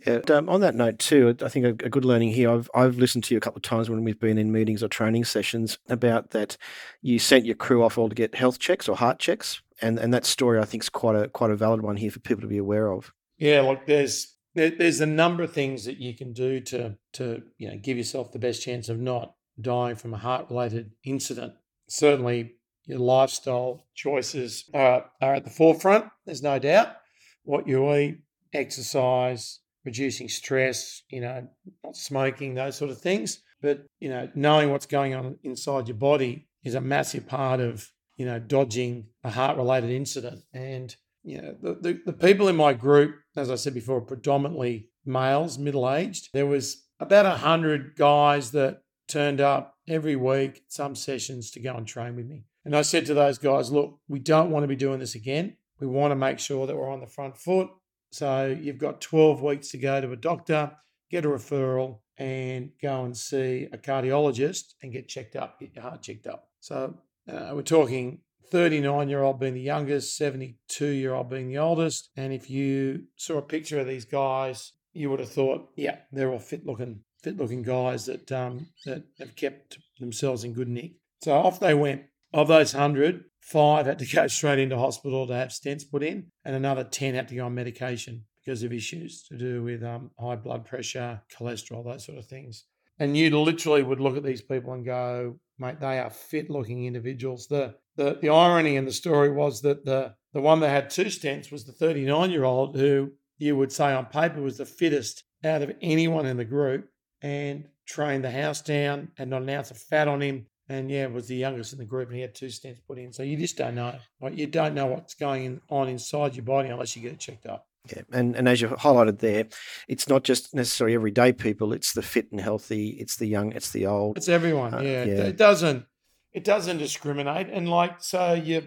Yeah. 0.05 0.19
Um, 0.29 0.49
on 0.49 0.61
that 0.61 0.75
note 0.75 0.97
too, 0.97 1.35
I 1.41 1.49
think 1.49 1.65
a, 1.65 1.85
a, 1.85 1.89
good 1.89 2.03
learning 2.03 2.29
here. 2.31 2.49
I've 2.49 2.69
I've 2.73 2.97
listened 2.97 3.23
to 3.25 3.33
you 3.33 3.37
a 3.37 3.41
couple 3.41 3.57
of 3.57 3.63
times 3.63 3.89
when 3.89 4.03
we've 4.03 4.19
been 4.19 4.39
in 4.39 4.51
meetings 4.51 4.81
or 4.81 4.87
training 4.87 5.25
sessions 5.25 5.77
about 5.87 6.31
that. 6.31 6.57
You 7.01 7.19
sent 7.19 7.45
your 7.45 7.55
crew 7.55 7.83
off 7.83 7.97
all 7.97 8.09
to 8.09 8.15
get 8.15 8.33
health 8.33 8.57
checks 8.57 8.89
or 8.89 8.95
heart 8.95 9.19
checks, 9.19 9.61
and 9.81 9.99
and 9.99 10.11
that 10.11 10.25
story 10.25 10.59
I 10.59 10.65
think 10.65 10.83
is 10.83 10.89
quite 10.89 11.15
a 11.15 11.29
quite 11.29 11.51
a 11.51 11.55
valid 11.55 11.83
one 11.83 11.97
here 11.97 12.09
for 12.09 12.19
people 12.19 12.41
to 12.41 12.47
be 12.47 12.57
aware 12.57 12.91
of. 12.91 13.13
Yeah, 13.37 13.61
look, 13.61 13.85
there's 13.85 14.35
there, 14.55 14.71
there's 14.71 14.99
a 15.01 15.05
number 15.05 15.43
of 15.43 15.53
things 15.53 15.85
that 15.85 15.97
you 15.97 16.15
can 16.15 16.33
do 16.33 16.59
to 16.61 16.97
to 17.13 17.43
you 17.57 17.69
know 17.69 17.77
give 17.77 17.97
yourself 17.97 18.31
the 18.31 18.39
best 18.39 18.63
chance 18.63 18.89
of 18.89 18.99
not 18.99 19.35
dying 19.61 19.95
from 19.95 20.13
a 20.15 20.17
heart 20.17 20.47
related 20.49 20.91
incident. 21.03 21.53
Certainly, 21.87 22.53
your 22.85 22.99
lifestyle 22.99 23.85
choices 23.93 24.69
are 24.73 25.05
are 25.21 25.35
at 25.35 25.43
the 25.43 25.51
forefront. 25.51 26.05
There's 26.25 26.43
no 26.43 26.57
doubt. 26.57 26.95
What 27.43 27.67
you 27.67 27.93
eat, 27.93 28.21
exercise, 28.53 29.59
reducing 29.85 30.29
stress, 30.29 31.03
you 31.09 31.21
know, 31.21 31.47
not 31.83 31.95
smoking, 31.95 32.53
those 32.53 32.75
sort 32.75 32.91
of 32.91 33.01
things. 33.01 33.41
But, 33.61 33.85
you 33.99 34.09
know, 34.09 34.29
knowing 34.35 34.71
what's 34.71 34.85
going 34.85 35.15
on 35.15 35.37
inside 35.43 35.87
your 35.87 35.97
body 35.97 36.47
is 36.63 36.75
a 36.75 36.81
massive 36.81 37.27
part 37.27 37.59
of, 37.59 37.89
you 38.17 38.25
know, 38.25 38.39
dodging 38.39 39.07
a 39.23 39.29
heart 39.29 39.57
related 39.57 39.89
incident. 39.89 40.41
And, 40.53 40.95
you 41.23 41.41
know, 41.41 41.55
the, 41.61 41.73
the, 41.75 42.01
the 42.05 42.13
people 42.13 42.47
in 42.47 42.55
my 42.55 42.73
group, 42.73 43.15
as 43.35 43.49
I 43.49 43.55
said 43.55 43.73
before, 43.73 44.01
predominantly 44.01 44.89
males, 45.05 45.57
middle 45.57 45.89
aged. 45.89 46.29
There 46.33 46.45
was 46.45 46.83
about 46.99 47.25
a 47.25 47.31
hundred 47.31 47.95
guys 47.95 48.51
that 48.51 48.81
turned 49.07 49.41
up 49.41 49.75
every 49.87 50.15
week, 50.15 50.63
some 50.67 50.95
sessions 50.95 51.51
to 51.51 51.59
go 51.59 51.75
and 51.75 51.87
train 51.87 52.15
with 52.15 52.27
me. 52.27 52.45
And 52.65 52.75
I 52.75 52.81
said 52.81 53.05
to 53.07 53.13
those 53.13 53.37
guys, 53.37 53.71
look, 53.71 53.99
we 54.07 54.19
don't 54.19 54.51
want 54.51 54.63
to 54.63 54.67
be 54.67 54.75
doing 54.75 54.99
this 54.99 55.15
again. 55.15 55.57
We 55.79 55.87
want 55.87 56.11
to 56.11 56.15
make 56.15 56.39
sure 56.39 56.65
that 56.65 56.75
we're 56.75 56.91
on 56.91 57.01
the 57.01 57.07
front 57.07 57.37
foot. 57.37 57.69
So 58.13 58.55
you've 58.61 58.77
got 58.77 59.01
12 59.01 59.41
weeks 59.41 59.69
to 59.69 59.79
go 59.79 59.99
to 59.99 60.11
a 60.11 60.15
doctor, 60.15 60.71
get 61.09 61.25
a 61.25 61.29
referral, 61.29 62.01
and 62.19 62.69
go 62.79 63.05
and 63.05 63.17
see 63.17 63.67
a 63.73 63.77
cardiologist 63.77 64.75
and 64.83 64.93
get 64.93 65.07
checked 65.07 65.35
up, 65.35 65.59
get 65.59 65.73
your 65.73 65.81
heart 65.81 66.03
checked 66.03 66.27
up. 66.27 66.47
So 66.59 66.95
uh, 67.27 67.53
we're 67.53 67.63
talking 67.63 68.19
39 68.51 69.09
year 69.09 69.23
old 69.23 69.39
being 69.39 69.55
the 69.55 69.61
youngest, 69.61 70.15
72 70.15 70.85
year 70.85 71.15
old 71.15 71.31
being 71.31 71.47
the 71.47 71.57
oldest. 71.57 72.11
And 72.15 72.31
if 72.31 72.51
you 72.51 73.05
saw 73.15 73.39
a 73.39 73.41
picture 73.41 73.79
of 73.79 73.87
these 73.87 74.05
guys, 74.05 74.73
you 74.93 75.09
would 75.09 75.19
have 75.19 75.31
thought, 75.31 75.69
yeah, 75.75 75.97
they're 76.11 76.29
all 76.29 76.37
fit 76.37 76.67
looking, 76.67 76.99
fit 77.23 77.37
looking 77.37 77.63
guys 77.63 78.05
that 78.05 78.31
um, 78.31 78.67
that 78.85 79.05
have 79.17 79.35
kept 79.35 79.79
themselves 79.99 80.43
in 80.43 80.53
good 80.53 80.69
nick. 80.69 80.91
So 81.23 81.33
off 81.33 81.59
they 81.59 81.73
went. 81.73 82.03
Of 82.31 82.47
those 82.47 82.73
100, 82.73 83.25
Five 83.43 83.85
had 83.85 83.99
to 83.99 84.05
go 84.05 84.27
straight 84.27 84.59
into 84.59 84.77
hospital 84.77 85.27
to 85.27 85.33
have 85.35 85.49
stents 85.49 85.89
put 85.89 86.03
in, 86.03 86.27
and 86.45 86.55
another 86.55 86.83
10 86.83 87.15
had 87.15 87.27
to 87.27 87.35
go 87.35 87.45
on 87.45 87.53
medication 87.53 88.23
because 88.43 88.63
of 88.63 88.73
issues 88.73 89.23
to 89.23 89.37
do 89.37 89.63
with 89.63 89.83
um, 89.83 90.11
high 90.19 90.35
blood 90.35 90.65
pressure, 90.65 91.21
cholesterol, 91.31 91.83
those 91.83 92.05
sort 92.05 92.17
of 92.17 92.25
things. 92.25 92.65
And 92.99 93.17
you 93.17 93.29
literally 93.39 93.83
would 93.83 93.99
look 93.99 94.17
at 94.17 94.23
these 94.23 94.41
people 94.41 94.73
and 94.73 94.85
go, 94.85 95.39
mate, 95.57 95.79
they 95.79 95.99
are 95.99 96.09
fit 96.09 96.49
looking 96.49 96.85
individuals. 96.85 97.47
The, 97.47 97.75
the, 97.95 98.17
the 98.21 98.29
irony 98.29 98.75
in 98.75 98.85
the 98.85 98.91
story 98.91 99.31
was 99.31 99.61
that 99.61 99.85
the, 99.85 100.13
the 100.33 100.41
one 100.41 100.59
that 100.59 100.69
had 100.69 100.89
two 100.89 101.05
stents 101.05 101.51
was 101.51 101.65
the 101.65 101.71
39 101.71 102.31
year 102.31 102.43
old 102.43 102.75
who 102.75 103.11
you 103.37 103.57
would 103.57 103.71
say 103.71 103.93
on 103.93 104.05
paper 104.05 104.41
was 104.41 104.57
the 104.57 104.65
fittest 104.65 105.23
out 105.43 105.61
of 105.61 105.75
anyone 105.81 106.25
in 106.25 106.37
the 106.37 106.45
group 106.45 106.87
and 107.21 107.65
trained 107.85 108.23
the 108.23 108.31
house 108.31 108.61
down, 108.61 109.09
and 109.17 109.29
not 109.29 109.41
an 109.41 109.49
ounce 109.49 109.71
of 109.71 109.77
fat 109.77 110.07
on 110.07 110.21
him, 110.21 110.45
and 110.69 110.89
yeah, 110.89 111.07
was 111.07 111.27
the 111.27 111.35
youngest 111.35 111.73
in 111.73 111.79
the 111.79 111.85
group, 111.85 112.07
and 112.07 112.15
he 112.15 112.21
had 112.21 112.35
two 112.35 112.47
stents 112.47 112.77
put 112.87 112.97
in. 112.97 113.11
So 113.11 113.23
you 113.23 113.37
just 113.37 113.57
don't 113.57 113.75
know. 113.75 113.95
Like 114.21 114.37
you 114.37 114.47
don't 114.47 114.73
know 114.73 114.85
what's 114.85 115.13
going 115.13 115.61
on 115.69 115.89
inside 115.89 116.35
your 116.35 116.45
body 116.45 116.69
unless 116.69 116.95
you 116.95 117.01
get 117.01 117.13
it 117.13 117.19
checked 117.19 117.45
up. 117.45 117.67
Yeah, 117.91 118.03
and 118.13 118.35
and 118.35 118.47
as 118.47 118.61
you 118.61 118.69
highlighted 118.69 119.19
there, 119.19 119.47
it's 119.89 120.07
not 120.07 120.23
just 120.23 120.53
necessarily 120.55 120.95
everyday 120.95 121.33
people. 121.33 121.73
It's 121.73 121.93
the 121.93 122.01
fit 122.01 122.31
and 122.31 122.39
healthy. 122.39 122.89
It's 122.99 123.17
the 123.17 123.25
young. 123.25 123.51
It's 123.51 123.71
the 123.71 123.87
old. 123.87 124.17
It's 124.17 124.29
everyone. 124.29 124.73
Uh, 124.73 124.81
yeah. 124.81 125.03
yeah, 125.03 125.23
it 125.23 125.37
doesn't. 125.37 125.85
It 126.31 126.45
doesn't 126.45 126.77
discriminate. 126.77 127.49
And 127.49 127.69
like 127.69 128.01
so, 128.01 128.33
your 128.33 128.61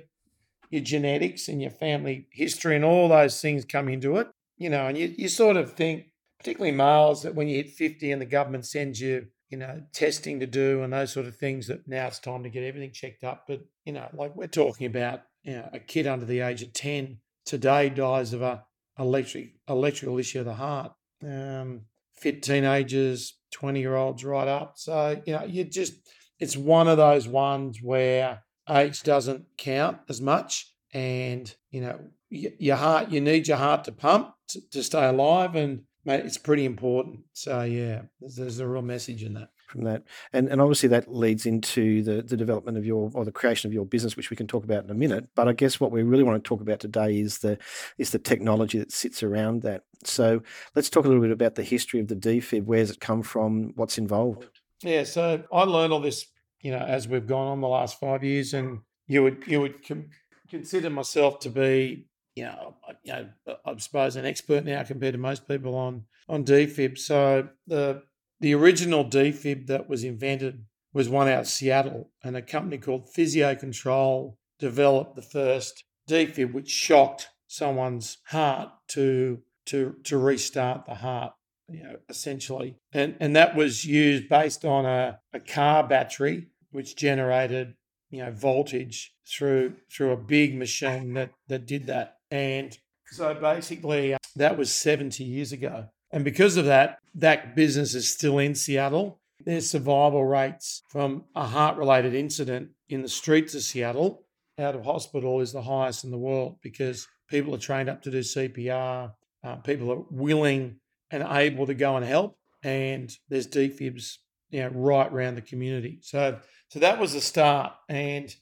your 0.68 0.82
genetics 0.82 1.48
and 1.48 1.62
your 1.62 1.70
family 1.70 2.28
history 2.30 2.76
and 2.76 2.84
all 2.84 3.08
those 3.08 3.40
things 3.40 3.64
come 3.64 3.88
into 3.88 4.16
it. 4.16 4.28
You 4.58 4.68
know, 4.68 4.86
and 4.86 4.98
you 4.98 5.14
you 5.16 5.28
sort 5.28 5.56
of 5.56 5.72
think, 5.72 6.12
particularly 6.38 6.76
males, 6.76 7.22
that 7.22 7.34
when 7.34 7.48
you 7.48 7.56
hit 7.56 7.70
fifty 7.70 8.12
and 8.12 8.20
the 8.20 8.26
government 8.26 8.66
sends 8.66 9.00
you 9.00 9.28
you 9.48 9.58
know, 9.58 9.82
testing 9.92 10.40
to 10.40 10.46
do 10.46 10.82
and 10.82 10.92
those 10.92 11.12
sort 11.12 11.26
of 11.26 11.36
things 11.36 11.68
that 11.68 11.86
now 11.86 12.06
it's 12.06 12.18
time 12.18 12.42
to 12.42 12.50
get 12.50 12.64
everything 12.64 12.92
checked 12.92 13.24
up. 13.24 13.44
But, 13.46 13.60
you 13.84 13.92
know, 13.92 14.08
like 14.12 14.34
we're 14.34 14.48
talking 14.48 14.86
about, 14.86 15.22
you 15.42 15.52
know, 15.52 15.68
a 15.72 15.78
kid 15.78 16.06
under 16.06 16.26
the 16.26 16.40
age 16.40 16.62
of 16.62 16.72
10 16.72 17.18
today 17.44 17.88
dies 17.88 18.32
of 18.32 18.42
a 18.42 18.64
electric 18.98 19.54
electrical 19.68 20.18
issue 20.18 20.40
of 20.40 20.46
the 20.46 20.54
heart. 20.54 20.92
Um, 21.22 21.82
fit 22.16 22.42
teenagers, 22.42 23.38
20 23.52 23.80
year 23.80 23.94
olds 23.94 24.24
right 24.24 24.48
up. 24.48 24.74
So, 24.76 25.22
you 25.26 25.34
know, 25.34 25.44
you 25.44 25.64
just, 25.64 25.94
it's 26.40 26.56
one 26.56 26.88
of 26.88 26.96
those 26.96 27.28
ones 27.28 27.78
where 27.82 28.42
age 28.68 29.02
doesn't 29.02 29.44
count 29.56 29.98
as 30.08 30.20
much. 30.20 30.72
And, 30.92 31.54
you 31.70 31.82
know, 31.82 31.98
your 32.30 32.76
heart, 32.76 33.10
you 33.10 33.20
need 33.20 33.46
your 33.46 33.58
heart 33.58 33.84
to 33.84 33.92
pump 33.92 34.34
to, 34.48 34.60
to 34.70 34.82
stay 34.82 35.06
alive. 35.06 35.54
And, 35.54 35.82
mate, 36.06 36.24
it's 36.24 36.38
pretty 36.38 36.64
important. 36.64 37.20
So, 37.32 37.62
yeah, 37.62 38.02
there's, 38.20 38.36
there's 38.36 38.58
a 38.60 38.66
real 38.66 38.82
message 38.82 39.22
in 39.22 39.34
that 39.34 39.48
from 39.66 39.84
that. 39.84 40.04
And 40.32 40.48
and 40.48 40.60
obviously 40.60 40.88
that 40.90 41.12
leads 41.12 41.44
into 41.44 42.02
the 42.02 42.22
the 42.22 42.36
development 42.36 42.78
of 42.78 42.86
your 42.86 43.10
or 43.14 43.24
the 43.24 43.32
creation 43.32 43.68
of 43.68 43.74
your 43.74 43.84
business, 43.84 44.16
which 44.16 44.30
we 44.30 44.36
can 44.36 44.46
talk 44.46 44.64
about 44.64 44.84
in 44.84 44.90
a 44.90 44.94
minute. 44.94 45.28
But 45.34 45.48
I 45.48 45.52
guess 45.52 45.80
what 45.80 45.90
we 45.90 46.02
really 46.02 46.22
want 46.22 46.42
to 46.42 46.48
talk 46.48 46.60
about 46.60 46.80
today 46.80 47.18
is 47.18 47.38
the 47.38 47.58
is 47.98 48.10
the 48.10 48.18
technology 48.18 48.78
that 48.78 48.92
sits 48.92 49.22
around 49.22 49.62
that. 49.62 49.82
So 50.04 50.42
let's 50.74 50.88
talk 50.88 51.04
a 51.04 51.08
little 51.08 51.22
bit 51.22 51.32
about 51.32 51.56
the 51.56 51.64
history 51.64 52.00
of 52.00 52.08
the 52.08 52.16
defib. 52.16 52.64
Where's 52.64 52.90
it 52.90 53.00
come 53.00 53.22
from? 53.22 53.72
What's 53.74 53.98
involved? 53.98 54.46
Yeah, 54.82 55.04
so 55.04 55.42
I 55.52 55.62
learned 55.62 55.92
all 55.92 56.00
this, 56.00 56.26
you 56.60 56.70
know, 56.70 56.78
as 56.78 57.08
we've 57.08 57.26
gone 57.26 57.48
on 57.48 57.60
the 57.60 57.68
last 57.68 57.98
five 57.98 58.22
years, 58.22 58.54
and 58.54 58.80
you 59.06 59.22
would 59.22 59.44
you 59.46 59.60
would 59.60 59.86
com- 59.86 60.10
consider 60.48 60.90
myself 60.90 61.40
to 61.40 61.50
be, 61.50 62.06
you 62.36 62.44
know, 62.44 62.76
you 63.02 63.12
know, 63.12 63.28
I 63.64 63.70
uh, 63.70 63.78
suppose 63.78 64.14
an 64.14 64.26
expert 64.26 64.64
now 64.64 64.82
compared 64.84 65.14
to 65.14 65.18
most 65.18 65.48
people 65.48 65.74
on 65.74 66.04
on 66.28 66.44
defib. 66.44 66.98
So 66.98 67.48
the 67.66 68.02
the 68.40 68.54
original 68.54 69.04
defib 69.04 69.66
that 69.66 69.88
was 69.88 70.04
invented 70.04 70.64
was 70.92 71.08
one 71.08 71.28
out 71.28 71.40
of 71.40 71.48
Seattle, 71.48 72.10
and 72.22 72.36
a 72.36 72.42
company 72.42 72.78
called 72.78 73.08
Physio 73.12 73.54
Control 73.54 74.38
developed 74.58 75.16
the 75.16 75.22
first 75.22 75.84
defib, 76.08 76.52
which 76.52 76.70
shocked 76.70 77.28
someone's 77.46 78.18
heart 78.26 78.70
to 78.88 79.40
to 79.66 79.96
to 80.04 80.18
restart 80.18 80.86
the 80.86 80.96
heart, 80.96 81.32
you 81.68 81.82
know, 81.82 81.96
essentially. 82.08 82.76
And 82.92 83.16
and 83.18 83.34
that 83.34 83.56
was 83.56 83.84
used 83.84 84.28
based 84.28 84.64
on 84.64 84.84
a, 84.84 85.20
a 85.32 85.40
car 85.40 85.86
battery, 85.86 86.48
which 86.70 86.96
generated, 86.96 87.74
you 88.10 88.22
know, 88.22 88.30
voltage 88.30 89.14
through 89.26 89.74
through 89.90 90.12
a 90.12 90.16
big 90.16 90.54
machine 90.54 91.14
that 91.14 91.30
that 91.48 91.66
did 91.66 91.86
that. 91.86 92.15
And 92.30 92.76
so 93.06 93.34
basically 93.34 94.14
uh, 94.14 94.18
that 94.36 94.58
was 94.58 94.72
70 94.72 95.24
years 95.24 95.52
ago. 95.52 95.86
And 96.10 96.24
because 96.24 96.56
of 96.56 96.66
that, 96.66 96.98
that 97.14 97.56
business 97.56 97.94
is 97.94 98.10
still 98.10 98.38
in 98.38 98.54
Seattle. 98.54 99.20
Their 99.44 99.60
survival 99.60 100.24
rates 100.24 100.82
from 100.88 101.24
a 101.34 101.46
heart 101.46 101.76
related 101.76 102.14
incident 102.14 102.70
in 102.88 103.02
the 103.02 103.08
streets 103.08 103.54
of 103.54 103.62
Seattle 103.62 104.22
out 104.58 104.74
of 104.74 104.84
hospital 104.84 105.40
is 105.40 105.52
the 105.52 105.62
highest 105.62 106.04
in 106.04 106.10
the 106.10 106.18
world 106.18 106.56
because 106.62 107.06
people 107.28 107.54
are 107.54 107.58
trained 107.58 107.88
up 107.88 108.02
to 108.02 108.10
do 108.10 108.20
CPR. 108.20 109.12
Uh, 109.44 109.56
people 109.56 109.92
are 109.92 110.04
willing 110.10 110.76
and 111.10 111.22
able 111.28 111.66
to 111.66 111.74
go 111.74 111.96
and 111.96 112.04
help. 112.04 112.38
And 112.62 113.14
there's 113.28 113.46
defibs 113.46 114.18
you 114.50 114.62
know, 114.62 114.68
right 114.68 115.12
around 115.12 115.34
the 115.36 115.42
community. 115.42 115.98
So, 116.02 116.38
so 116.68 116.78
that 116.80 116.98
was 116.98 117.12
the 117.12 117.20
start. 117.20 117.72
And 117.88 118.34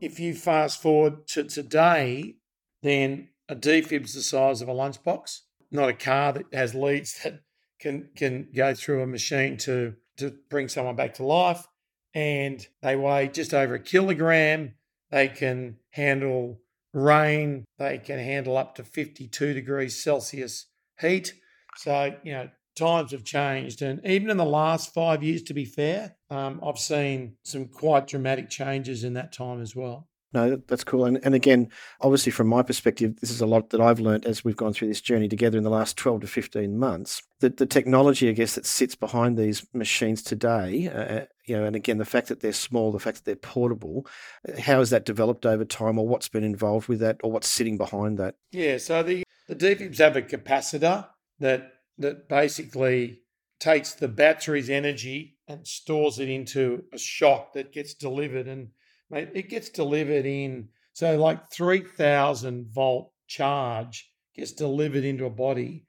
if 0.00 0.20
you 0.20 0.34
fast 0.34 0.82
forward 0.82 1.26
to 1.28 1.44
today, 1.44 2.36
then 2.84 3.30
a 3.48 3.56
defib's 3.56 4.14
the 4.14 4.22
size 4.22 4.62
of 4.62 4.68
a 4.68 4.72
lunchbox 4.72 5.40
not 5.74 5.88
a 5.88 5.94
car 5.94 6.32
that 6.32 6.46
has 6.52 6.74
leads 6.74 7.18
that 7.24 7.40
can 7.80 8.08
can 8.16 8.48
go 8.54 8.72
through 8.72 9.02
a 9.02 9.06
machine 9.06 9.56
to 9.58 9.94
to 10.16 10.32
bring 10.48 10.68
someone 10.68 10.96
back 10.96 11.14
to 11.14 11.24
life. 11.24 11.66
And 12.14 12.64
they 12.80 12.94
weigh 12.94 13.26
just 13.26 13.52
over 13.52 13.74
a 13.74 13.80
kilogram. 13.80 14.74
They 15.10 15.26
can 15.26 15.78
handle 15.90 16.60
rain. 16.92 17.64
They 17.78 17.98
can 17.98 18.20
handle 18.20 18.56
up 18.56 18.76
to 18.76 18.84
52 18.84 19.52
degrees 19.52 20.00
Celsius 20.00 20.66
heat. 21.00 21.34
So, 21.78 22.14
you 22.22 22.32
know, 22.34 22.50
times 22.76 23.10
have 23.10 23.24
changed. 23.24 23.82
And 23.82 24.00
even 24.06 24.30
in 24.30 24.36
the 24.36 24.44
last 24.44 24.94
five 24.94 25.24
years, 25.24 25.42
to 25.44 25.54
be 25.54 25.64
fair, 25.64 26.14
um, 26.30 26.60
I've 26.64 26.78
seen 26.78 27.34
some 27.42 27.66
quite 27.66 28.06
dramatic 28.06 28.48
changes 28.48 29.02
in 29.02 29.14
that 29.14 29.32
time 29.32 29.60
as 29.60 29.74
well. 29.74 30.06
No, 30.34 30.60
that's 30.66 30.82
cool. 30.82 31.04
And, 31.04 31.20
and 31.22 31.32
again, 31.34 31.70
obviously, 32.00 32.32
from 32.32 32.48
my 32.48 32.62
perspective, 32.62 33.20
this 33.20 33.30
is 33.30 33.40
a 33.40 33.46
lot 33.46 33.70
that 33.70 33.80
I've 33.80 34.00
learned 34.00 34.26
as 34.26 34.44
we've 34.44 34.56
gone 34.56 34.72
through 34.72 34.88
this 34.88 35.00
journey 35.00 35.28
together 35.28 35.56
in 35.56 35.62
the 35.62 35.70
last 35.70 35.96
12 35.96 36.22
to 36.22 36.26
15 36.26 36.76
months. 36.76 37.22
The, 37.38 37.50
the 37.50 37.66
technology, 37.66 38.28
I 38.28 38.32
guess, 38.32 38.56
that 38.56 38.66
sits 38.66 38.96
behind 38.96 39.38
these 39.38 39.64
machines 39.72 40.22
today, 40.22 40.88
uh, 40.88 41.00
uh 41.00 41.24
you 41.46 41.56
know, 41.56 41.64
and 41.64 41.76
again, 41.76 41.98
the 41.98 42.04
fact 42.04 42.28
that 42.28 42.40
they're 42.40 42.52
small, 42.52 42.90
the 42.90 42.98
fact 42.98 43.18
that 43.18 43.24
they're 43.26 43.36
portable, 43.36 44.06
uh, 44.48 44.60
how 44.60 44.80
has 44.80 44.90
that 44.90 45.04
developed 45.04 45.46
over 45.46 45.64
time 45.64 45.98
or 45.98 46.08
what's 46.08 46.28
been 46.28 46.42
involved 46.42 46.88
with 46.88 47.00
that 47.00 47.20
or 47.22 47.30
what's 47.30 47.48
sitting 47.48 47.76
behind 47.76 48.18
that? 48.18 48.34
Yeah, 48.50 48.78
so 48.78 49.02
the, 49.02 49.22
the 49.46 49.54
defibs 49.54 49.98
have 49.98 50.16
a 50.16 50.22
capacitor 50.22 51.06
that 51.38 51.70
that 51.98 52.28
basically 52.28 53.20
takes 53.60 53.94
the 53.94 54.08
battery's 54.08 54.68
energy 54.68 55.36
and 55.46 55.66
stores 55.66 56.18
it 56.18 56.28
into 56.28 56.84
a 56.92 56.98
shock 56.98 57.52
that 57.52 57.72
gets 57.72 57.94
delivered. 57.94 58.48
And 58.48 58.70
mate, 59.14 59.30
it 59.34 59.48
gets 59.48 59.70
delivered 59.70 60.26
in 60.26 60.68
so 60.92 61.16
like 61.18 61.50
three 61.50 61.80
thousand 61.80 62.66
volt 62.72 63.10
charge 63.26 64.10
gets 64.34 64.52
delivered 64.52 65.04
into 65.04 65.24
a 65.24 65.30
body 65.30 65.86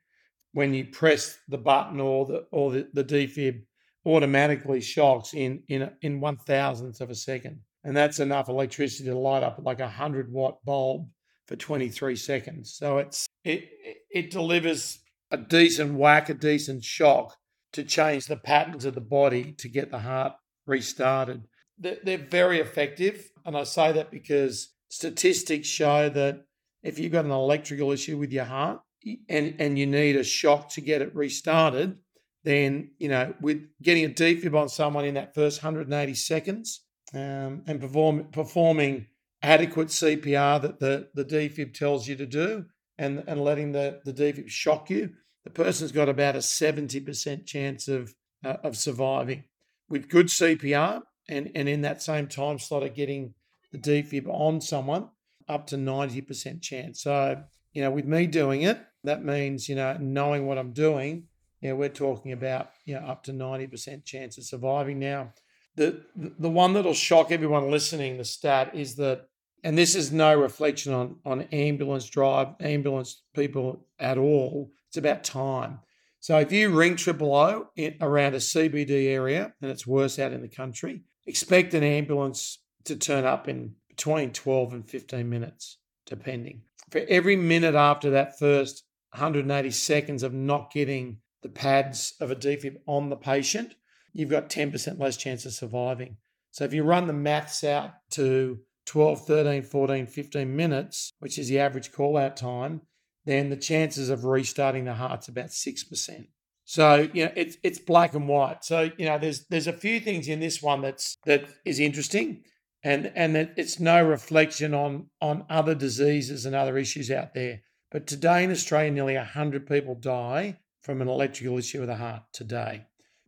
when 0.53 0.74
you 0.74 0.86
press 0.86 1.38
the 1.50 1.58
button 1.58 2.00
or 2.00 2.25
the 2.25 2.46
or 2.51 2.72
the, 2.72 2.88
the 2.94 3.03
defib 3.03 3.62
automatically 4.05 4.79
shocks 4.79 5.34
in 5.34 5.63
in 5.67 5.91
in 6.01 6.22
one 6.22 6.38
thousandth 6.38 7.01
of 7.01 7.10
a 7.10 7.15
second, 7.15 7.60
and 7.84 7.98
that's 7.98 8.20
enough 8.20 8.50
electricity 8.50 9.10
to 9.10 9.17
light 9.17 9.44
up 9.44 9.60
like 9.63 9.79
a 9.79 9.89
hundred 9.89 10.32
watt 10.32 10.63
bulb 10.63 11.10
for 11.48 11.55
23 11.55 12.15
seconds. 12.15 12.74
So 12.75 13.00
it's 13.00 13.27
it 13.44 13.70
it 14.10 14.32
delivers 14.32 15.00
a 15.32 15.38
decent 15.38 15.96
whack, 15.96 16.29
a 16.29 16.34
decent 16.34 16.84
shock 16.84 17.36
to 17.74 17.84
change 17.84 18.27
the 18.27 18.38
patterns 18.38 18.86
of 18.86 18.96
the 18.96 19.01
body 19.01 19.51
to 19.53 19.67
get 19.67 19.91
the 19.91 20.00
heart 20.00 20.34
restarted 20.65 21.44
they're 21.77 22.17
very 22.17 22.60
effective. 22.60 23.29
And 23.46 23.58
I 23.58 23.63
say 23.63 23.91
that 23.91 24.12
because 24.12 24.74
statistics 24.89 25.67
show 25.67 26.10
that 26.10 26.46
if 26.84 27.00
you've 27.00 27.12
got 27.12 27.25
an 27.25 27.32
electrical 27.32 27.91
issue 27.91 28.17
with 28.17 28.32
your 28.32 28.46
heart 28.46 28.82
and, 29.29 29.55
and 29.60 29.77
you 29.77 29.86
need 29.86 30.15
a 30.15 30.24
shock 30.24 30.70
to 30.70 30.82
get 30.82 31.01
it 31.01 31.15
restarted, 31.15 31.98
then, 32.44 32.91
you 33.00 33.10
know, 33.10 33.34
with 33.41 33.67
getting 33.82 34.05
a 34.05 34.10
defib 34.10 34.55
on 34.55 34.70
someone 34.70 35.05
in 35.05 35.15
that 35.15 35.34
first 35.34 35.63
180 35.63 36.13
seconds 36.13 36.84
um, 37.13 37.63
and 37.67 37.82
perform, 37.82 38.25
performing 38.32 39.08
adequate 39.41 39.88
CPR 39.89 40.62
that 40.62 40.79
the, 40.79 41.10
the 41.13 41.25
defib 41.25 41.74
tells 41.74 42.08
you 42.08 42.15
to 42.15 42.25
do 42.25 42.65
and, 42.98 43.24
and 43.27 43.44
letting 43.44 43.72
the, 43.72 44.00
the 44.05 44.13
defib 44.13 44.48
shock 44.48 44.89
you, 44.89 45.12
the 45.44 45.50
person's 45.50 45.91
got 45.91 46.10
about 46.10 46.36
a 46.36 46.39
70% 46.39 47.46
chance 47.46 47.88
of, 47.88 48.13
uh, 48.44 48.58
of 48.63 48.77
surviving. 48.77 49.44
With 49.89 50.10
good 50.10 50.27
CPR, 50.27 51.01
and, 51.27 51.51
and 51.55 51.67
in 51.67 51.82
that 51.82 52.01
same 52.01 52.27
time 52.27 52.60
slot 52.60 52.84
of 52.84 52.94
getting 52.94 53.34
the 53.72 53.77
defib 53.77 54.27
on 54.27 54.62
someone 54.62 55.10
up 55.48 55.67
to 55.67 55.75
90% 55.75 56.62
chance. 56.62 57.01
So, 57.01 57.41
you 57.74 57.82
know, 57.82 57.91
with 57.91 58.05
me 58.05 58.27
doing 58.27 58.63
it, 58.63 58.79
that 59.03 59.24
means, 59.24 59.70
you 59.70 59.75
know, 59.75 59.98
knowing 60.00 60.48
what 60.48 60.58
I'm 60.58 60.72
doing, 60.72 61.27
you 61.62 61.70
know, 61.70 61.75
we're 61.75 61.89
talking 61.89 62.32
about, 62.32 62.72
you 62.86 62.96
know, 62.96 63.05
up 63.05 63.24
to 63.24 63.32
90% 63.34 64.03
chance 64.05 64.38
of 64.38 64.44
surviving. 64.44 65.00
Now, 65.00 65.34
the, 65.75 66.01
the 66.15 66.50
one 66.50 66.74
that'll 66.74 66.94
shock 66.94 67.32
everyone 67.32 67.70
listening, 67.70 68.17
the 68.17 68.25
stat 68.25 68.72
is 68.74 68.96
that, 68.96 69.27
and 69.63 69.77
this 69.77 69.96
is 69.96 70.12
no 70.12 70.39
reflection 70.39 70.94
on, 70.94 71.17
on 71.25 71.41
ambulance 71.51 72.08
drive, 72.10 72.50
ambulance 72.60 73.24
people 73.34 73.86
at 74.00 74.17
all, 74.17 74.72
it's 74.88 74.98
about 74.98 75.24
time. 75.24 75.79
So 76.20 76.39
if 76.39 76.51
you 76.51 76.70
ring 76.70 76.96
triple 76.96 77.36
O 77.36 77.70
around 78.01 78.34
a 78.34 78.38
CBD 78.38 79.10
area, 79.10 79.53
and 79.62 79.70
it's 79.70 79.86
worse 79.86 80.17
out 80.17 80.34
in 80.34 80.41
the 80.41 80.48
country, 80.48 81.03
Expect 81.25 81.74
an 81.74 81.84
ambulance 81.84 82.60
to 82.86 82.96
turn 82.96 83.25
up 83.25 83.48
in 83.48 83.75
between 83.89 84.32
12 84.32 84.74
and 84.74 84.89
15 84.89 85.27
minutes, 85.27 85.77
depending. 86.05 86.62
For 86.91 87.01
every 87.08 87.36
minute 87.36 87.75
after 87.75 88.10
that 88.12 88.38
first 88.38 88.84
180 89.12 89.72
seconds 89.72 90.24
of 90.24 90.34
not 90.34 90.72
getting 90.72 91.17
the 91.41 91.50
pads 91.50 92.13
of 92.20 92.32
a 92.32 92.36
defib 92.36 92.77
on 92.86 93.10
the 93.10 93.15
patient, 93.15 93.75
you've 94.13 94.29
got 94.29 94.50
10% 94.50 95.00
less 95.00 95.17
chance 95.17 95.46
of 95.46 95.53
surviving. 95.53 96.17
So 96.51 96.63
if 96.63 96.74
you 96.74 96.84
run 96.84 97.08
the 97.08 97.13
maths 97.13 97.63
out 97.63 97.91
to 98.12 98.60
12, 98.86 99.25
13, 99.25 99.63
14, 99.63 100.08
15 100.08 100.55
minutes, 100.55 101.12
which 101.20 101.38
is 101.38 101.50
the 101.50 101.60
average 101.60 101.91
call 101.91 102.17
out 102.17 102.38
time, 102.38 102.82
then 103.25 103.50
the 103.50 103.58
chances 103.58 104.10
of 104.10 104.25
restarting 104.25 104.86
the 104.86 104.94
heart's 104.94 105.27
about 105.27 105.48
6%. 105.48 106.27
So 106.66 107.08
you 107.14 107.26
know 107.26 107.32
it's 107.36 107.58
it's 107.64 107.80
black 107.80 108.16
and 108.16 108.28
white. 108.28 108.66
So 108.66 108.90
you 108.98 109.06
know 109.06 109.20
there's 109.20 109.46
there's 109.48 109.68
a 109.68 109.74
few 109.74 110.00
things 110.00 110.28
in 110.28 110.40
this 110.40 110.62
one 110.62 110.82
that's 110.82 111.16
that 111.26 111.46
is 111.64 111.80
interesting, 111.80 112.44
and 112.84 113.12
and 113.16 113.36
that 113.36 113.54
it's 113.56 113.80
no 113.80 114.04
reflection 114.04 114.74
on 114.74 115.10
on 115.22 115.46
other 115.50 115.76
diseases 115.76 116.46
and 116.46 116.56
other 116.56 116.78
issues 116.78 117.12
out 117.12 117.36
there. 117.36 117.62
But 117.92 118.08
today 118.08 118.44
in 118.44 118.52
Australia, 118.52 118.92
nearly 118.92 119.16
hundred 119.16 119.68
people 119.68 119.96
die 119.96 120.58
from 120.82 121.02
an 121.02 121.08
electrical 121.08 121.58
issue 121.58 121.80
with 121.80 121.90
the 121.90 121.96
heart 121.96 122.24
today. 122.34 122.86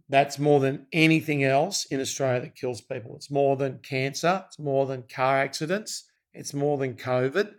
That's 0.10 0.39
more 0.39 0.60
than 0.60 0.88
anything 0.91 1.44
else 1.44 1.86
in 1.86 2.00
Australia 2.01 2.41
that 2.41 2.56
kills 2.56 2.82
people. 2.82 3.15
It's 3.15 3.29
more 3.29 3.56
than 3.56 3.79
cancer. 3.79 4.46
It's 4.48 4.60
more 4.60 4.86
than 4.86 5.03
car 5.03 5.39
accidents. 5.39 6.10
It's 6.34 6.53
more 6.53 6.77
than 6.77 6.96
COVID. 6.96 7.53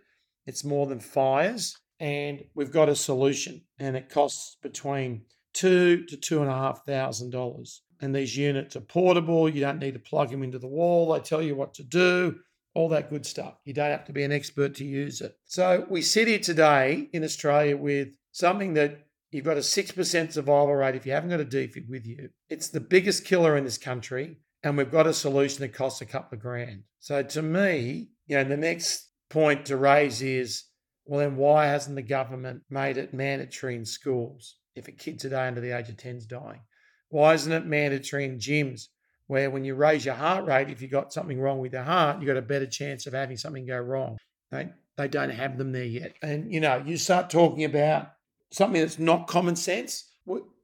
It's 0.45 0.63
more 0.63 0.87
than 0.87 0.99
fires. 0.99 1.75
and 1.99 2.43
we've 2.55 2.71
got 2.71 2.89
a 2.89 2.95
solution, 2.95 3.61
and 3.77 3.97
it 3.97 4.09
costs 4.09 4.57
between 4.61 5.25
two 5.59 6.05
to 6.05 6.15
two 6.15 6.41
and 6.41 6.49
a 6.49 6.53
half 6.53 6.85
thousand 6.85 7.31
dollars. 7.31 7.81
And 8.01 8.15
these 8.15 8.37
units 8.37 8.77
are 8.77 8.81
portable. 8.81 9.49
You 9.49 9.59
don't 9.59 9.79
need 9.79 9.93
to 9.93 9.99
plug 9.99 10.29
them 10.29 10.41
into 10.41 10.57
the 10.57 10.67
wall. 10.67 11.11
They 11.11 11.19
tell 11.19 11.41
you 11.41 11.53
what 11.53 11.73
to 11.73 11.83
do, 11.83 12.39
all 12.73 12.87
that 12.89 13.09
good 13.09 13.25
stuff. 13.25 13.55
You 13.65 13.73
don't 13.73 13.91
have 13.91 14.05
to 14.05 14.13
be 14.13 14.23
an 14.23 14.31
expert 14.31 14.75
to 14.75 14.85
use 14.85 15.19
it. 15.19 15.37
So 15.45 15.85
we 15.89 16.01
sit 16.01 16.29
here 16.29 16.39
today 16.39 17.09
in 17.11 17.25
Australia 17.25 17.75
with 17.75 18.09
something 18.31 18.75
that 18.75 19.05
you've 19.31 19.43
got 19.43 19.57
a 19.57 19.61
6% 19.61 20.31
survival 20.31 20.75
rate 20.75 20.95
if 20.95 21.05
you 21.05 21.11
haven't 21.11 21.29
got 21.29 21.41
a 21.41 21.45
defib 21.45 21.89
with 21.89 22.05
you. 22.05 22.29
It's 22.49 22.69
the 22.69 22.79
biggest 22.79 23.25
killer 23.25 23.57
in 23.57 23.65
this 23.65 23.77
country. 23.77 24.37
And 24.63 24.77
we've 24.77 24.91
got 24.91 25.07
a 25.07 25.13
solution 25.13 25.61
that 25.61 25.73
costs 25.73 26.01
a 26.01 26.05
couple 26.05 26.37
of 26.37 26.41
grand. 26.41 26.83
So 26.99 27.21
to 27.21 27.41
me, 27.41 28.11
you 28.27 28.37
know, 28.37 28.45
the 28.45 28.57
next 28.57 29.09
point 29.29 29.65
to 29.65 29.75
raise 29.75 30.21
is 30.21 30.63
well, 31.05 31.21
then 31.21 31.37
why 31.37 31.65
hasn't 31.65 31.95
the 31.95 32.03
government 32.03 32.61
made 32.69 32.97
it 32.97 33.15
mandatory 33.15 33.75
in 33.75 33.83
schools 33.83 34.57
if 34.75 34.87
a 34.87 34.91
kid 34.91 35.19
today 35.19 35.47
under 35.47 35.61
the 35.61 35.77
age 35.77 35.89
of 35.89 35.97
10 35.97 36.17
is 36.17 36.25
dying? 36.25 36.61
Why 37.09 37.33
isn't 37.33 37.51
it 37.51 37.65
mandatory 37.65 38.25
in 38.25 38.37
gyms 38.37 38.87
where 39.27 39.49
when 39.49 39.65
you 39.65 39.75
raise 39.75 40.05
your 40.05 40.15
heart 40.15 40.45
rate, 40.45 40.69
if 40.69 40.81
you've 40.81 40.91
got 40.91 41.13
something 41.13 41.39
wrong 41.39 41.59
with 41.59 41.73
your 41.73 41.83
heart, 41.83 42.19
you've 42.19 42.27
got 42.27 42.37
a 42.37 42.41
better 42.41 42.67
chance 42.67 43.07
of 43.07 43.13
having 43.13 43.37
something 43.37 43.65
go 43.65 43.79
wrong? 43.79 44.17
They, 44.51 44.69
they 44.97 45.07
don't 45.07 45.29
have 45.29 45.57
them 45.57 45.71
there 45.71 45.83
yet. 45.83 46.13
And, 46.21 46.53
you 46.53 46.59
know, 46.59 46.83
you 46.85 46.97
start 46.97 47.29
talking 47.29 47.63
about 47.63 48.11
something 48.51 48.81
that's 48.81 48.99
not 48.99 49.27
common 49.27 49.55
sense. 49.55 50.05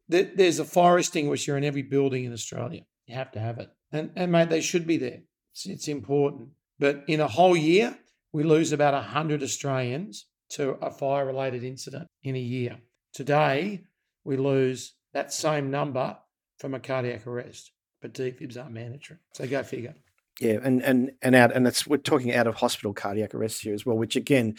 There's 0.07 0.59
a 0.59 0.65
fire 0.65 0.99
extinguisher 0.99 1.57
in 1.57 1.63
every 1.63 1.81
building 1.81 2.25
in 2.25 2.33
Australia. 2.33 2.81
You 3.07 3.15
have 3.15 3.31
to 3.31 3.39
have 3.39 3.57
it. 3.59 3.69
And, 3.91 4.11
and 4.15 4.31
mate, 4.31 4.49
they 4.49 4.61
should 4.61 4.85
be 4.85 4.97
there. 4.97 5.21
It's, 5.51 5.65
it's 5.65 5.87
important. 5.87 6.49
But 6.79 7.03
in 7.07 7.21
a 7.21 7.27
whole 7.27 7.55
year, 7.55 7.97
we 8.33 8.43
lose 8.43 8.71
about 8.71 8.93
100 8.93 9.41
Australians 9.41 10.25
to 10.49 10.71
a 10.81 10.91
fire 10.91 11.25
related 11.25 11.63
incident 11.63 12.07
in 12.23 12.35
a 12.35 12.39
year. 12.39 12.77
Today, 13.13 13.83
we 14.25 14.35
lose 14.35 14.93
that 15.13 15.31
same 15.31 15.71
number 15.71 16.17
from 16.59 16.73
a 16.73 16.79
cardiac 16.79 17.25
arrest, 17.25 17.71
but 18.01 18.13
defibs 18.13 18.57
aren't 18.57 18.73
mandatory. 18.73 19.19
So 19.33 19.47
go 19.47 19.63
figure. 19.63 19.95
Yeah, 20.41 20.57
and 20.61 20.81
and 20.83 21.11
and 21.21 21.33
out, 21.33 21.55
and 21.55 21.65
that's 21.65 21.87
we're 21.87 21.95
talking 21.95 22.33
out 22.33 22.47
of 22.47 22.55
hospital 22.55 22.93
cardiac 22.93 23.33
arrest 23.33 23.61
here 23.61 23.73
as 23.73 23.85
well, 23.85 23.97
which 23.97 24.17
again, 24.17 24.55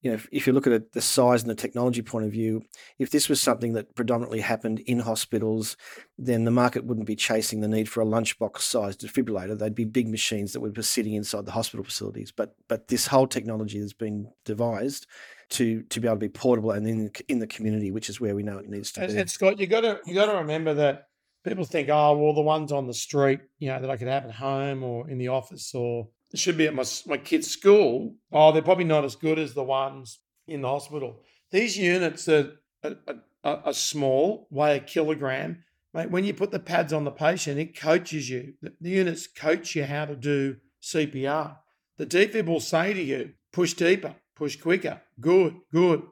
you 0.00 0.10
know, 0.10 0.14
if, 0.14 0.28
if 0.30 0.46
you 0.46 0.52
look 0.52 0.68
at 0.68 0.72
it, 0.72 0.92
the 0.92 1.00
size 1.00 1.42
and 1.42 1.50
the 1.50 1.56
technology 1.56 2.00
point 2.00 2.26
of 2.26 2.30
view, 2.30 2.62
if 3.00 3.10
this 3.10 3.28
was 3.28 3.42
something 3.42 3.72
that 3.72 3.96
predominantly 3.96 4.40
happened 4.40 4.78
in 4.80 5.00
hospitals, 5.00 5.76
then 6.16 6.44
the 6.44 6.52
market 6.52 6.84
wouldn't 6.84 7.08
be 7.08 7.16
chasing 7.16 7.60
the 7.60 7.66
need 7.66 7.88
for 7.88 8.00
a 8.00 8.06
lunchbox 8.06 8.60
sized 8.60 9.00
defibrillator. 9.00 9.58
They'd 9.58 9.74
be 9.74 9.84
big 9.84 10.08
machines 10.08 10.52
that 10.52 10.60
would 10.60 10.74
be 10.74 10.82
sitting 10.82 11.14
inside 11.14 11.44
the 11.44 11.52
hospital 11.52 11.82
facilities. 11.82 12.30
But 12.30 12.54
but 12.68 12.86
this 12.86 13.08
whole 13.08 13.26
technology 13.26 13.80
that's 13.80 13.92
been 13.94 14.30
devised 14.44 15.08
to 15.48 15.82
to 15.82 16.00
be 16.00 16.08
able 16.08 16.16
to 16.16 16.20
be 16.20 16.28
portable 16.28 16.72
and 16.72 16.86
in 16.86 17.10
in 17.28 17.38
the 17.38 17.46
community, 17.46 17.90
which 17.90 18.08
is 18.08 18.20
where 18.20 18.34
we 18.34 18.42
know 18.42 18.58
it 18.58 18.68
needs 18.68 18.92
to 18.92 19.02
and, 19.02 19.12
be. 19.12 19.18
And 19.18 19.30
Scott, 19.30 19.58
you 19.58 19.66
got 19.66 19.82
to 19.82 20.00
you 20.06 20.14
got 20.14 20.26
to 20.26 20.38
remember 20.38 20.74
that 20.74 21.08
people 21.44 21.64
think, 21.64 21.88
oh, 21.88 22.16
well, 22.16 22.34
the 22.34 22.40
ones 22.40 22.72
on 22.72 22.86
the 22.86 22.94
street, 22.94 23.40
you 23.58 23.68
know, 23.68 23.80
that 23.80 23.90
I 23.90 23.96
could 23.96 24.08
have 24.08 24.24
at 24.24 24.32
home 24.32 24.82
or 24.82 25.08
in 25.08 25.18
the 25.18 25.28
office 25.28 25.74
or 25.74 26.08
it 26.32 26.38
should 26.38 26.58
be 26.58 26.66
at 26.66 26.74
my 26.74 26.84
my 27.06 27.18
kid's 27.18 27.50
school. 27.50 28.16
Oh, 28.32 28.52
they're 28.52 28.62
probably 28.62 28.84
not 28.84 29.04
as 29.04 29.16
good 29.16 29.38
as 29.38 29.54
the 29.54 29.64
ones 29.64 30.18
in 30.46 30.62
the 30.62 30.68
hospital. 30.68 31.22
These 31.50 31.78
units 31.78 32.24
that 32.24 32.56
are, 32.82 32.96
are, 33.44 33.62
are 33.66 33.72
small, 33.72 34.48
weigh 34.50 34.76
a 34.76 34.80
kilogram. 34.80 35.62
Mate, 35.94 36.10
when 36.10 36.24
you 36.24 36.34
put 36.34 36.50
the 36.50 36.58
pads 36.58 36.92
on 36.92 37.04
the 37.04 37.10
patient, 37.10 37.58
it 37.58 37.78
coaches 37.78 38.28
you. 38.28 38.54
The, 38.60 38.74
the 38.80 38.90
units 38.90 39.26
coach 39.26 39.74
you 39.74 39.84
how 39.84 40.04
to 40.04 40.16
do 40.16 40.56
CPR. 40.82 41.56
The 41.96 42.06
defib 42.06 42.46
will 42.46 42.60
say 42.60 42.92
to 42.92 43.02
you, 43.02 43.32
push 43.52 43.72
deeper, 43.72 44.16
push 44.36 44.56
quicker. 44.56 45.00
Good, 45.20 45.56
good. 45.72 46.02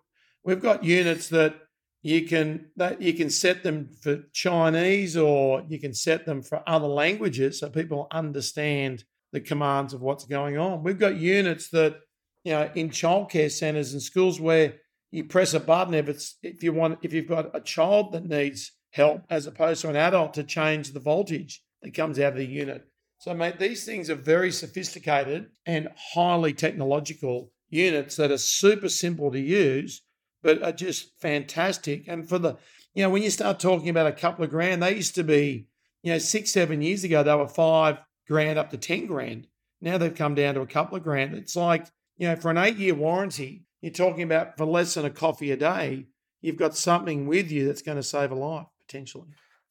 We've 0.42 0.60
got 0.60 0.82
units 0.84 1.28
that 1.28 1.56
you 2.02 2.26
can 2.26 2.66
that 2.76 3.00
you 3.00 3.14
can 3.14 3.30
set 3.30 3.62
them 3.62 3.88
for 4.02 4.24
Chinese 4.32 5.16
or 5.16 5.64
you 5.68 5.78
can 5.78 5.94
set 5.94 6.26
them 6.26 6.42
for 6.42 6.62
other 6.66 6.86
languages 6.86 7.60
so 7.60 7.70
people 7.70 8.08
understand 8.10 9.04
the 9.32 9.40
commands 9.40 9.94
of 9.94 10.02
what's 10.02 10.24
going 10.24 10.58
on. 10.58 10.82
We've 10.82 10.98
got 10.98 11.16
units 11.16 11.70
that, 11.70 11.96
you 12.44 12.52
know, 12.52 12.70
in 12.74 12.90
childcare 12.90 13.50
centres 13.50 13.92
and 13.92 14.02
schools 14.02 14.40
where 14.40 14.74
you 15.10 15.24
press 15.24 15.54
a 15.54 15.60
button 15.60 15.94
if 15.94 16.08
it's 16.08 16.36
if 16.42 16.62
you 16.62 16.72
want 16.72 16.98
if 17.02 17.12
you've 17.12 17.28
got 17.28 17.54
a 17.56 17.60
child 17.60 18.12
that 18.12 18.26
needs 18.26 18.72
help 18.90 19.22
as 19.30 19.46
opposed 19.46 19.80
to 19.82 19.88
an 19.88 19.96
adult 19.96 20.34
to 20.34 20.44
change 20.44 20.92
the 20.92 21.00
voltage 21.00 21.62
that 21.82 21.94
comes 21.94 22.18
out 22.18 22.32
of 22.32 22.38
the 22.38 22.44
unit. 22.44 22.86
So, 23.18 23.32
mate, 23.32 23.58
these 23.58 23.86
things 23.86 24.10
are 24.10 24.14
very 24.14 24.52
sophisticated 24.52 25.46
and 25.64 25.88
highly 25.96 26.52
technological 26.52 27.50
units 27.74 28.16
that 28.16 28.30
are 28.30 28.38
super 28.38 28.88
simple 28.88 29.30
to 29.32 29.40
use, 29.40 30.02
but 30.42 30.62
are 30.62 30.72
just 30.72 31.18
fantastic. 31.20 32.04
And 32.06 32.28
for 32.28 32.38
the, 32.38 32.56
you 32.94 33.02
know, 33.02 33.10
when 33.10 33.22
you 33.22 33.30
start 33.30 33.58
talking 33.58 33.88
about 33.88 34.06
a 34.06 34.12
couple 34.12 34.44
of 34.44 34.50
grand, 34.50 34.82
they 34.82 34.94
used 34.94 35.14
to 35.16 35.24
be, 35.24 35.66
you 36.02 36.12
know, 36.12 36.18
six, 36.18 36.52
seven 36.52 36.80
years 36.80 37.04
ago, 37.04 37.22
they 37.22 37.34
were 37.34 37.48
five, 37.48 37.98
grand 38.28 38.58
up 38.58 38.70
to 38.70 38.76
10 38.76 39.06
grand. 39.06 39.48
Now 39.80 39.98
they've 39.98 40.14
come 40.14 40.34
down 40.34 40.54
to 40.54 40.60
a 40.60 40.66
couple 40.66 40.96
of 40.96 41.02
grand. 41.02 41.34
It's 41.34 41.56
like, 41.56 41.86
you 42.16 42.28
know, 42.28 42.36
for 42.36 42.50
an 42.50 42.58
eight 42.58 42.76
year 42.76 42.94
warranty, 42.94 43.64
you're 43.80 43.92
talking 43.92 44.22
about 44.22 44.56
for 44.56 44.64
less 44.64 44.94
than 44.94 45.04
a 45.04 45.10
coffee 45.10 45.50
a 45.50 45.56
day, 45.56 46.06
you've 46.40 46.56
got 46.56 46.76
something 46.76 47.26
with 47.26 47.50
you 47.50 47.66
that's 47.66 47.82
going 47.82 47.96
to 47.96 48.02
save 48.02 48.30
a 48.30 48.34
life 48.34 48.66
potentially. 48.86 49.28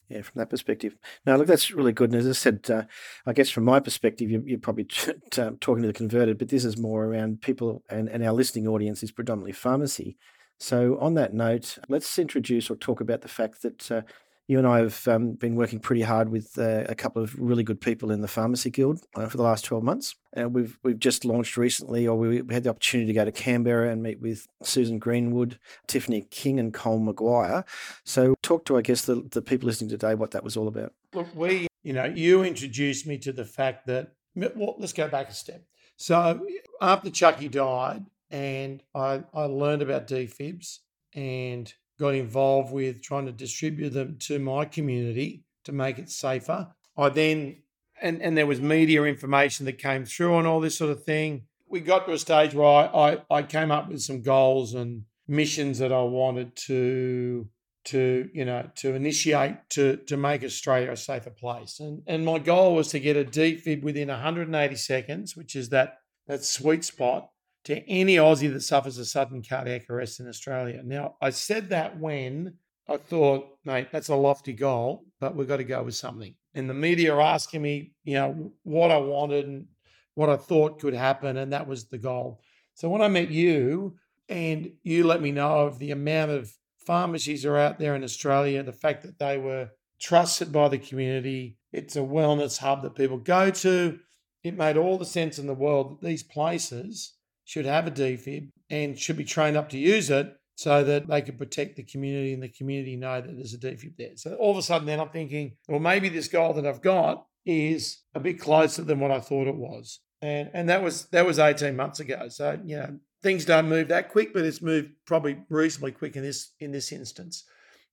Yeah, 0.09 0.21
from 0.21 0.39
that 0.39 0.49
perspective. 0.49 0.95
No, 1.25 1.37
look, 1.37 1.47
that's 1.47 1.71
really 1.71 1.93
good. 1.93 2.11
And 2.11 2.19
as 2.19 2.27
I 2.27 2.33
said, 2.33 2.69
uh, 2.69 2.83
I 3.25 3.33
guess 3.33 3.49
from 3.49 3.63
my 3.63 3.79
perspective, 3.79 4.29
you're, 4.29 4.41
you're 4.45 4.59
probably 4.59 4.83
t- 4.85 5.13
t- 5.31 5.49
talking 5.59 5.81
to 5.81 5.87
the 5.87 5.93
converted, 5.93 6.37
but 6.37 6.49
this 6.49 6.65
is 6.65 6.77
more 6.77 7.05
around 7.05 7.41
people 7.41 7.83
and, 7.89 8.09
and 8.09 8.23
our 8.23 8.33
listening 8.33 8.67
audience 8.67 9.01
is 9.01 9.11
predominantly 9.11 9.53
pharmacy. 9.53 10.17
So, 10.59 10.97
on 10.99 11.15
that 11.15 11.33
note, 11.33 11.77
let's 11.89 12.17
introduce 12.19 12.69
or 12.69 12.75
talk 12.75 13.01
about 13.01 13.21
the 13.21 13.27
fact 13.27 13.63
that 13.63 13.91
uh, 13.91 14.01
you 14.47 14.57
and 14.57 14.67
I 14.67 14.79
have 14.79 15.07
um, 15.07 15.33
been 15.33 15.55
working 15.55 15.79
pretty 15.79 16.01
hard 16.01 16.29
with 16.29 16.57
uh, 16.57 16.83
a 16.89 16.95
couple 16.95 17.23
of 17.23 17.39
really 17.39 17.63
good 17.63 17.79
people 17.79 18.11
in 18.11 18.21
the 18.21 18.27
Pharmacy 18.27 18.69
Guild 18.69 19.05
uh, 19.15 19.27
for 19.27 19.37
the 19.37 19.43
last 19.43 19.63
12 19.63 19.83
months. 19.83 20.15
And 20.33 20.53
we've 20.53 20.77
we've 20.83 20.99
just 20.99 21.23
launched 21.23 21.55
recently, 21.55 22.07
or 22.07 22.17
we, 22.17 22.37
had 22.49 22.63
the 22.63 22.69
opportunity 22.69 23.07
to 23.07 23.13
go 23.13 23.23
to 23.23 23.31
Canberra 23.31 23.91
and 23.91 24.03
meet 24.03 24.19
with 24.19 24.47
Susan 24.63 24.99
Greenwood, 24.99 25.59
Tiffany 25.87 26.25
King, 26.29 26.59
and 26.59 26.73
Cole 26.73 26.99
Maguire. 26.99 27.63
So, 28.03 28.35
talk 28.41 28.65
to, 28.65 28.77
I 28.77 28.81
guess, 28.81 29.05
the, 29.05 29.27
the 29.31 29.41
people 29.41 29.67
listening 29.67 29.89
today 29.89 30.15
what 30.15 30.31
that 30.31 30.43
was 30.43 30.57
all 30.57 30.67
about. 30.67 30.93
Look, 31.13 31.33
we, 31.35 31.67
you 31.83 31.93
know, 31.93 32.05
you 32.05 32.43
introduced 32.43 33.07
me 33.07 33.17
to 33.19 33.31
the 33.31 33.45
fact 33.45 33.87
that, 33.87 34.13
well, 34.35 34.75
let's 34.79 34.93
go 34.93 35.07
back 35.07 35.29
a 35.29 35.33
step. 35.33 35.63
So, 35.95 36.45
after 36.81 37.11
Chucky 37.11 37.47
died, 37.47 38.05
and 38.31 38.81
I, 38.95 39.23
I 39.33 39.43
learned 39.43 39.83
about 39.83 40.07
defibs 40.07 40.79
and 41.13 41.71
got 41.99 42.15
involved 42.15 42.71
with 42.71 43.01
trying 43.01 43.25
to 43.25 43.31
distribute 43.31 43.91
them 43.91 44.17
to 44.19 44.39
my 44.39 44.65
community 44.65 45.43
to 45.63 45.71
make 45.71 45.99
it 45.99 46.09
safer. 46.09 46.67
I 46.97 47.09
then, 47.09 47.57
and, 48.01 48.21
and 48.21 48.37
there 48.37 48.47
was 48.47 48.59
media 48.59 49.03
information 49.03 49.65
that 49.65 49.77
came 49.77 50.05
through 50.05 50.37
and 50.37 50.47
all 50.47 50.59
this 50.59 50.77
sort 50.77 50.91
of 50.91 51.03
thing. 51.03 51.43
We 51.67 51.79
got 51.79 52.05
to 52.05 52.13
a 52.13 52.19
stage 52.19 52.53
where 52.53 52.67
I, 52.67 52.85
I, 52.85 53.17
I 53.29 53.43
came 53.43 53.71
up 53.71 53.89
with 53.89 54.01
some 54.01 54.21
goals 54.21 54.73
and 54.73 55.03
missions 55.27 55.79
that 55.79 55.91
I 55.91 56.03
wanted 56.03 56.55
to 56.67 57.47
to 57.85 58.29
you 58.33 58.45
know 58.45 58.69
to 58.75 58.95
initiate 58.95 59.55
to 59.69 59.97
to 59.97 60.15
make 60.15 60.43
Australia 60.43 60.91
a 60.91 60.97
safer 60.97 61.29
place. 61.29 61.79
And 61.79 62.03
and 62.07 62.25
my 62.25 62.39
goal 62.39 62.75
was 62.75 62.89
to 62.89 62.99
get 62.99 63.17
a 63.17 63.25
defib 63.25 63.83
within 63.83 64.07
180 64.09 64.75
seconds, 64.75 65.35
which 65.35 65.55
is 65.55 65.69
that 65.69 65.97
that 66.27 66.43
sweet 66.43 66.85
spot 66.85 67.29
to 67.65 67.89
any 67.89 68.17
Aussie 68.17 68.51
that 68.51 68.61
suffers 68.61 68.97
a 68.97 69.05
sudden 69.05 69.41
cardiac 69.41 69.89
arrest 69.89 70.19
in 70.19 70.27
Australia. 70.27 70.81
Now, 70.83 71.15
I 71.21 71.29
said 71.29 71.69
that 71.69 71.99
when 71.99 72.55
I 72.87 72.97
thought, 72.97 73.57
mate, 73.63 73.87
that's 73.91 74.09
a 74.09 74.15
lofty 74.15 74.53
goal, 74.53 75.05
but 75.19 75.35
we've 75.35 75.47
got 75.47 75.57
to 75.57 75.63
go 75.63 75.83
with 75.83 75.95
something. 75.95 76.35
And 76.53 76.69
the 76.69 76.73
media 76.73 77.13
are 77.13 77.21
asking 77.21 77.61
me, 77.61 77.93
you 78.03 78.15
know, 78.15 78.51
what 78.63 78.91
I 78.91 78.97
wanted 78.97 79.45
and 79.45 79.67
what 80.15 80.29
I 80.29 80.35
thought 80.35 80.79
could 80.79 80.93
happen, 80.93 81.37
and 81.37 81.53
that 81.53 81.67
was 81.67 81.85
the 81.85 81.97
goal. 81.97 82.41
So 82.75 82.89
when 82.89 83.01
I 83.01 83.07
met 83.07 83.31
you 83.31 83.95
and 84.29 84.73
you 84.83 85.05
let 85.05 85.21
me 85.21 85.31
know 85.31 85.65
of 85.65 85.79
the 85.79 85.91
amount 85.91 86.31
of 86.31 86.51
pharmacies 86.85 87.45
are 87.45 87.57
out 87.57 87.79
there 87.79 87.95
in 87.95 88.03
Australia, 88.03 88.61
the 88.61 88.73
fact 88.73 89.03
that 89.03 89.17
they 89.17 89.37
were 89.37 89.69
trusted 89.99 90.51
by 90.51 90.67
the 90.67 90.77
community, 90.77 91.57
it's 91.71 91.95
a 91.95 91.99
wellness 91.99 92.57
hub 92.57 92.83
that 92.83 92.95
people 92.95 93.17
go 93.17 93.49
to. 93.49 93.99
It 94.43 94.57
made 94.57 94.75
all 94.75 94.97
the 94.97 95.05
sense 95.05 95.39
in 95.39 95.47
the 95.47 95.53
world 95.53 95.91
that 95.91 96.05
these 96.05 96.23
places 96.23 97.13
should 97.45 97.65
have 97.65 97.87
a 97.87 97.91
defib 97.91 98.49
and 98.69 98.97
should 98.97 99.17
be 99.17 99.23
trained 99.23 99.57
up 99.57 99.69
to 99.69 99.77
use 99.77 100.09
it 100.09 100.35
so 100.55 100.83
that 100.83 101.07
they 101.07 101.21
can 101.21 101.37
protect 101.37 101.75
the 101.75 101.83
community 101.83 102.33
and 102.33 102.43
the 102.43 102.49
community 102.49 102.95
know 102.95 103.21
that 103.21 103.35
there's 103.35 103.53
a 103.53 103.57
defib 103.57 103.95
there. 103.97 104.15
So 104.15 104.35
all 104.35 104.51
of 104.51 104.57
a 104.57 104.61
sudden, 104.61 104.87
then 104.87 104.99
I'm 104.99 105.09
thinking, 105.09 105.57
well, 105.67 105.79
maybe 105.79 106.09
this 106.09 106.27
goal 106.27 106.53
that 106.53 106.65
I've 106.65 106.81
got 106.81 107.25
is 107.45 108.01
a 108.13 108.19
bit 108.19 108.39
closer 108.39 108.83
than 108.83 108.99
what 108.99 109.11
I 109.11 109.19
thought 109.19 109.47
it 109.47 109.55
was. 109.55 109.99
And 110.21 110.49
and 110.53 110.69
that 110.69 110.81
was 110.81 111.05
that 111.07 111.25
was 111.25 111.39
18 111.39 111.75
months 111.75 111.99
ago. 111.99 112.29
So, 112.29 112.59
you 112.63 112.77
know, 112.77 112.99
things 113.21 113.45
don't 113.45 113.67
move 113.67 113.89
that 113.89 114.09
quick, 114.09 114.33
but 114.33 114.45
it's 114.45 114.61
moved 114.61 114.91
probably 115.05 115.37
reasonably 115.49 115.91
quick 115.91 116.15
in 116.15 116.23
this 116.23 116.53
in 116.59 116.71
this 116.71 116.91
instance. 116.91 117.43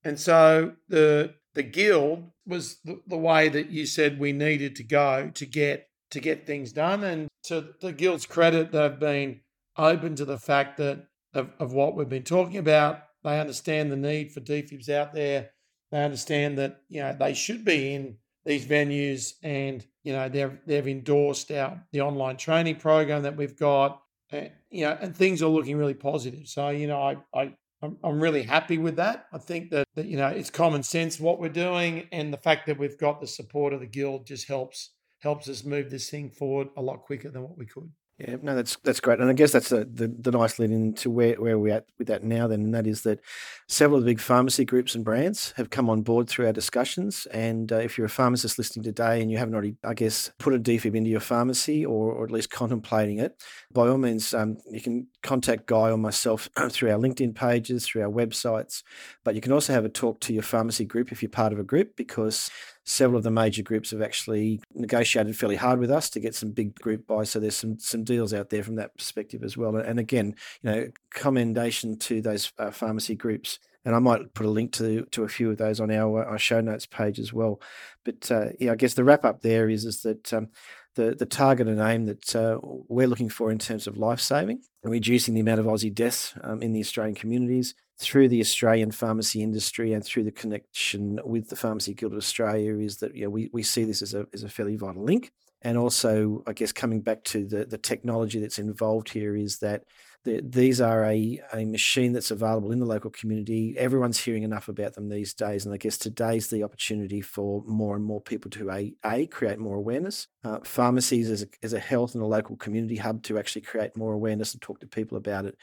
And 0.05 0.19
so 0.19 0.75
the 0.89 1.35
the 1.55 1.63
guild 1.65 2.31
was 2.47 2.79
the, 2.85 3.01
the 3.07 3.19
way 3.19 3.49
that 3.49 3.71
you 3.71 3.87
said 3.87 4.21
we 4.21 4.33
needed 4.33 4.77
to 4.77 4.85
go 4.85 5.31
to 5.35 5.47
get 5.47 5.89
to 6.11 6.21
get 6.21 6.47
things 6.47 6.73
done. 6.73 7.05
And 7.05 7.29
to 7.45 7.75
the 7.81 7.93
guild's 7.93 8.27
credit, 8.27 8.73
they've 8.73 8.99
been 8.99 9.41
open 9.77 10.15
to 10.17 10.25
the 10.25 10.39
fact 10.39 10.77
that 10.79 11.07
of, 11.35 11.51
of 11.59 11.73
what 11.73 11.95
we've 11.95 12.09
been 12.09 12.23
talking 12.23 12.57
about. 12.57 13.03
They 13.23 13.39
understand 13.39 13.93
the 13.93 13.97
need 13.97 14.33
for 14.33 14.41
defibs 14.41 14.89
out 14.89 15.15
there. 15.15 15.51
They 15.91 16.03
understand 16.03 16.59
that 16.59 16.83
you 16.89 17.01
know 17.01 17.17
they 17.19 17.35
should 17.35 17.65
be 17.65 17.95
in 17.95 18.17
these 18.45 18.65
venues, 18.65 19.35
and 19.43 19.85
you 20.03 20.13
know 20.13 20.29
they've 20.29 20.59
they've 20.67 20.89
endorsed 20.89 21.51
our 21.51 21.83
the 21.93 22.01
online 22.01 22.37
training 22.37 22.77
program 22.77 23.23
that 23.23 23.37
we've 23.37 23.59
got. 23.59 24.01
And, 24.31 24.51
you 24.71 24.85
know, 24.85 24.97
and 25.01 25.15
things 25.15 25.43
are 25.43 25.49
looking 25.49 25.77
really 25.77 25.95
positive. 25.95 26.47
So 26.49 26.71
you 26.71 26.87
know, 26.87 27.03
I 27.03 27.17
I 27.35 27.55
I'm, 27.83 27.99
I'm 28.05 28.21
really 28.21 28.43
happy 28.43 28.79
with 28.79 28.97
that. 28.97 29.27
I 29.33 29.39
think 29.39 29.71
that, 29.71 29.87
that 29.95 30.07
you 30.07 30.17
know 30.17 30.29
it's 30.29 30.51
common 30.51 30.83
sense 30.83 31.21
what 31.21 31.41
we're 31.41 31.49
doing, 31.49 32.09
and 32.13 32.33
the 32.33 32.39
fact 32.39 32.67
that 32.67 32.79
we've 32.79 32.99
got 32.99 33.21
the 33.21 33.27
support 33.27 33.73
of 33.73 33.81
the 33.81 33.87
guild 33.87 34.27
just 34.27 34.49
helps 34.49 34.91
helps 35.21 35.49
us 35.49 35.65
move 35.65 35.91
this 35.91 36.11
thing 36.11 36.31
forward 36.31 36.69
a 36.77 36.83
lot 36.83 37.03
quicker 37.03 37.31
than 37.31 37.43
what 37.43 37.57
we 37.57 37.67
could. 37.67 37.91
Yeah, 38.21 38.37
no, 38.43 38.55
that's 38.55 38.77
that's 38.85 39.01
great, 39.01 39.19
and 39.19 39.31
I 39.31 39.33
guess 39.33 39.51
that's 39.51 39.73
a, 39.73 39.87
the 39.87 40.09
the 40.09 40.31
nice 40.31 40.59
lead 40.59 40.71
into 40.71 41.09
where 41.09 41.37
where 41.37 41.59
we're 41.59 41.73
at 41.73 41.87
with 41.99 42.09
that 42.09 42.23
now. 42.23 42.47
Then, 42.47 42.61
and 42.61 42.75
that 42.75 42.87
is 42.87 43.01
that 43.05 43.21
several 43.67 43.97
of 43.97 44.05
the 44.05 44.11
big 44.11 44.21
pharmacy 44.21 44.67
groups 44.67 44.95
and 44.95 45.03
brands 45.03 45.55
have 45.57 45.71
come 45.71 45.89
on 45.89 46.03
board 46.03 46.29
through 46.29 46.45
our 46.45 46.53
discussions. 46.53 47.25
And 47.33 47.73
uh, 47.73 47.77
if 47.77 47.97
you're 47.97 48.05
a 48.05 48.11
pharmacist 48.11 48.59
listening 48.59 48.83
today 48.83 49.23
and 49.23 49.31
you 49.31 49.39
haven't 49.39 49.55
already, 49.55 49.77
I 49.85 49.95
guess, 49.95 50.31
put 50.39 50.53
a 50.53 50.59
defib 50.59 50.95
into 50.95 51.09
your 51.09 51.21
pharmacy 51.21 51.87
or, 51.87 52.13
or 52.13 52.25
at 52.25 52.31
least 52.31 52.51
contemplating 52.51 53.21
it, 53.21 53.43
by 53.73 53.89
all 53.89 53.97
means, 53.97 54.35
um, 54.35 54.59
you 54.71 54.83
can 54.83 55.07
contact 55.23 55.65
Guy 55.65 55.91
or 55.91 55.97
myself 55.97 56.51
through 56.69 56.91
our 56.91 56.99
LinkedIn 56.99 57.35
pages, 57.35 57.87
through 57.87 58.03
our 58.03 58.11
websites. 58.11 58.83
But 59.25 59.35
you 59.35 59.41
can 59.41 59.53
also 59.53 59.73
have 59.73 59.87
a 59.87 59.89
talk 59.89 60.21
to 60.21 60.35
your 60.35 60.43
pharmacy 60.43 60.85
group 60.85 61.11
if 61.11 61.23
you're 61.23 61.31
part 61.31 61.55
of 61.55 61.59
a 61.59 61.65
group 61.65 61.97
because 61.97 62.51
several 62.85 63.19
of 63.19 63.25
the 63.25 63.31
major 63.31 63.63
groups 63.63 63.91
have 63.91 64.03
actually 64.03 64.61
negotiated 64.75 65.37
fairly 65.37 65.57
hard 65.57 65.79
with 65.79 65.91
us 65.91 66.11
to 66.11 66.21
get 66.21 66.35
some 66.35 66.51
big 66.51 66.75
group 66.75 67.07
buys. 67.07 67.31
So 67.31 67.41
there's 67.41 67.57
some 67.57 67.79
some 67.79 68.05
deals 68.05 68.33
out 68.33 68.51
there 68.51 68.63
from 68.63 68.77
that 68.77 68.97
perspective 68.97 69.43
as 69.43 69.57
well. 69.57 69.77
And 69.77 69.99
again, 69.99 70.35
you 70.63 70.71
know, 70.71 70.89
commendation 71.13 71.99
to 71.99 72.21
those 72.21 72.53
uh, 72.59 72.71
pharmacy 72.71 73.15
groups. 73.15 73.59
And 73.85 73.95
I 73.95 73.99
might 73.99 74.35
put 74.35 74.45
a 74.45 74.51
link 74.51 74.73
to 74.73 75.07
to 75.07 75.25
a 75.25 75.29
few 75.29 75.51
of 75.51 75.57
those 75.57 75.81
on 75.81 75.91
our, 75.91 76.25
our 76.25 76.39
show 76.39 76.61
notes 76.61 76.87
page 76.87 77.19
as 77.19 77.33
well. 77.33 77.61
But 78.05 78.31
uh, 78.31 78.51
yeah, 78.59 78.73
I 78.73 78.77
guess 78.77 78.95
the 78.95 79.05
wrap 79.05 79.25
up 79.25 79.41
there 79.41 79.71
is 79.71 79.85
is 79.85 80.03
that 80.03 80.33
um, 80.33 80.49
the 80.97 81.15
the 81.19 81.27
target 81.27 81.69
and 81.69 81.81
aim 81.81 82.07
that 82.07 82.37
uh, 82.37 82.59
we're 82.63 83.07
looking 83.07 83.31
for 83.31 83.51
in 83.51 83.59
terms 83.59 83.87
of 83.87 83.97
life 83.97 84.21
saving 84.21 84.63
and 84.83 84.93
reducing 84.93 85.35
the 85.35 85.41
amount 85.41 85.61
of 85.61 85.67
Aussie 85.67 85.95
deaths 85.95 86.35
um, 86.43 86.63
in 86.63 86.73
the 86.73 86.81
Australian 86.81 87.15
communities 87.15 87.75
through 88.01 88.29
the 88.29 88.41
Australian 88.41 88.91
pharmacy 88.91 89.43
industry 89.43 89.93
and 89.93 90.03
through 90.03 90.25
the 90.25 90.33
connection 90.33 91.21
with 91.23 91.51
the 91.51 91.57
Pharmacy 91.57 91.93
Guild 91.93 92.13
of 92.13 92.19
Australia 92.19 92.79
is 92.79 92.97
that 92.99 93.15
you 93.15 93.25
know, 93.25 93.31
we, 93.31 93.51
we 93.53 93.63
see 93.63 93.85
this 93.85 94.01
as 94.01 94.15
a, 94.15 94.27
as 94.33 94.43
a 94.43 94.49
fairly 94.49 94.77
vital 94.77 95.05
link. 95.05 95.31
And 95.63 95.77
also, 95.77 96.43
I 96.47 96.55
guess 96.55 96.73
coming 96.73 97.03
back 97.03 97.23
to 97.25 97.47
the, 97.47 97.67
the 97.67 97.77
technology 97.77 98.41
that's 98.41 98.59
involved 98.59 99.11
here 99.11 99.37
is 99.37 99.59
that 99.59 99.83
the, 100.25 100.41
these 100.43 100.81
are 100.81 101.05
a, 101.05 101.41
a 101.53 101.67
machine 101.67 102.15
that's 102.15 102.31
available 102.31 102.73
in 102.73 102.81
the 102.81 102.87
local 102.87 103.11
community. 103.11 103.75
Everyone's 103.77 104.19
hearing 104.19 104.45
enough 104.45 104.69
about 104.69 104.95
them 104.95 105.11
these 105.11 105.35
days. 105.35 105.67
And 105.67 105.75
I 105.75 105.77
guess 105.77 105.99
today's 105.99 106.49
the 106.49 106.63
opportunity 106.63 107.21
for 107.21 107.63
more 107.67 107.97
and 107.97 108.05
more 108.05 108.23
people 108.23 108.51
to 108.53 108.71
A, 108.71 108.95
a 109.05 109.27
create 109.27 109.59
more 109.59 109.77
awareness. 109.77 110.27
Uh, 110.43 110.61
pharmacies 110.65 111.29
as 111.31 111.43
a, 111.43 111.47
as 111.63 111.75
a 111.75 111.79
health 111.79 112.15
and 112.15 112.23
a 112.23 112.27
local 112.27 112.57
community 112.57 112.97
hub 112.97 113.23
to 113.25 113.39
actually 113.39 113.63
create 113.63 113.95
more 113.95 114.15
awareness 114.15 114.55
and 114.55 114.63
talk 114.63 114.81
to 114.81 114.87
people 114.87 115.19
about 115.19 115.45
it 115.45 115.59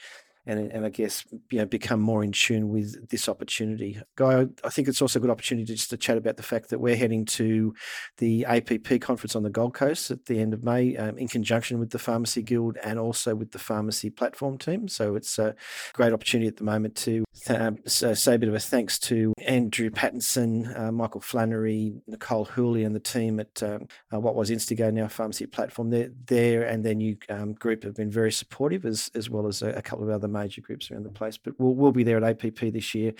and, 0.48 0.72
and 0.72 0.86
I 0.86 0.88
guess 0.88 1.24
you 1.50 1.58
know 1.58 1.66
become 1.66 2.00
more 2.00 2.24
in 2.24 2.32
tune 2.32 2.70
with 2.70 3.08
this 3.10 3.28
opportunity. 3.28 4.00
Guy, 4.16 4.46
I 4.64 4.70
think 4.70 4.88
it's 4.88 5.02
also 5.02 5.18
a 5.18 5.22
good 5.22 5.30
opportunity 5.30 5.64
just 5.72 5.90
to 5.90 5.96
chat 5.96 6.16
about 6.16 6.36
the 6.36 6.42
fact 6.42 6.70
that 6.70 6.80
we're 6.80 6.96
heading 6.96 7.26
to 7.26 7.74
the 8.16 8.46
APP 8.46 9.00
conference 9.00 9.36
on 9.36 9.42
the 9.42 9.50
Gold 9.50 9.74
Coast 9.74 10.10
at 10.10 10.24
the 10.26 10.40
end 10.40 10.54
of 10.54 10.64
May, 10.64 10.96
um, 10.96 11.18
in 11.18 11.28
conjunction 11.28 11.78
with 11.78 11.90
the 11.90 11.98
Pharmacy 11.98 12.42
Guild 12.42 12.78
and 12.82 12.98
also 12.98 13.34
with 13.34 13.52
the 13.52 13.58
Pharmacy 13.58 14.10
Platform 14.10 14.56
team. 14.56 14.88
So 14.88 15.14
it's 15.14 15.38
a 15.38 15.54
great 15.92 16.12
opportunity 16.12 16.48
at 16.48 16.56
the 16.56 16.64
moment 16.64 16.96
to 16.96 17.24
th- 17.46 17.78
say 17.86 18.34
a 18.34 18.38
bit 18.38 18.48
of 18.48 18.54
a 18.54 18.58
thanks 18.58 18.98
to 19.00 19.34
Andrew 19.46 19.90
Pattinson, 19.90 20.78
uh, 20.78 20.90
Michael 20.90 21.20
Flannery, 21.20 21.94
Nicole 22.06 22.46
Hooley, 22.46 22.84
and 22.84 22.94
the 22.94 23.00
team 23.00 23.38
at 23.40 23.62
um, 23.62 23.86
uh, 24.12 24.18
what 24.18 24.34
was 24.34 24.50
Instigo 24.50 24.92
now 24.92 25.08
Pharmacy 25.08 25.46
Platform. 25.46 25.90
They're 25.90 26.10
there, 26.26 26.62
and 26.62 26.84
their 26.84 26.94
new 26.94 27.16
um, 27.28 27.52
group 27.52 27.84
have 27.84 27.94
been 27.94 28.10
very 28.10 28.32
supportive, 28.32 28.84
as 28.84 29.10
as 29.14 29.28
well 29.28 29.46
as 29.46 29.62
a, 29.62 29.70
a 29.70 29.82
couple 29.82 30.04
of 30.04 30.10
other 30.10 30.28
major 30.38 30.60
groups 30.60 30.90
around 30.90 31.04
the 31.04 31.10
place. 31.10 31.36
But 31.36 31.54
we'll, 31.58 31.74
we'll 31.74 31.92
be 31.92 32.04
there 32.04 32.22
at 32.22 32.44
APP 32.44 32.72
this 32.72 32.94
year. 32.94 33.12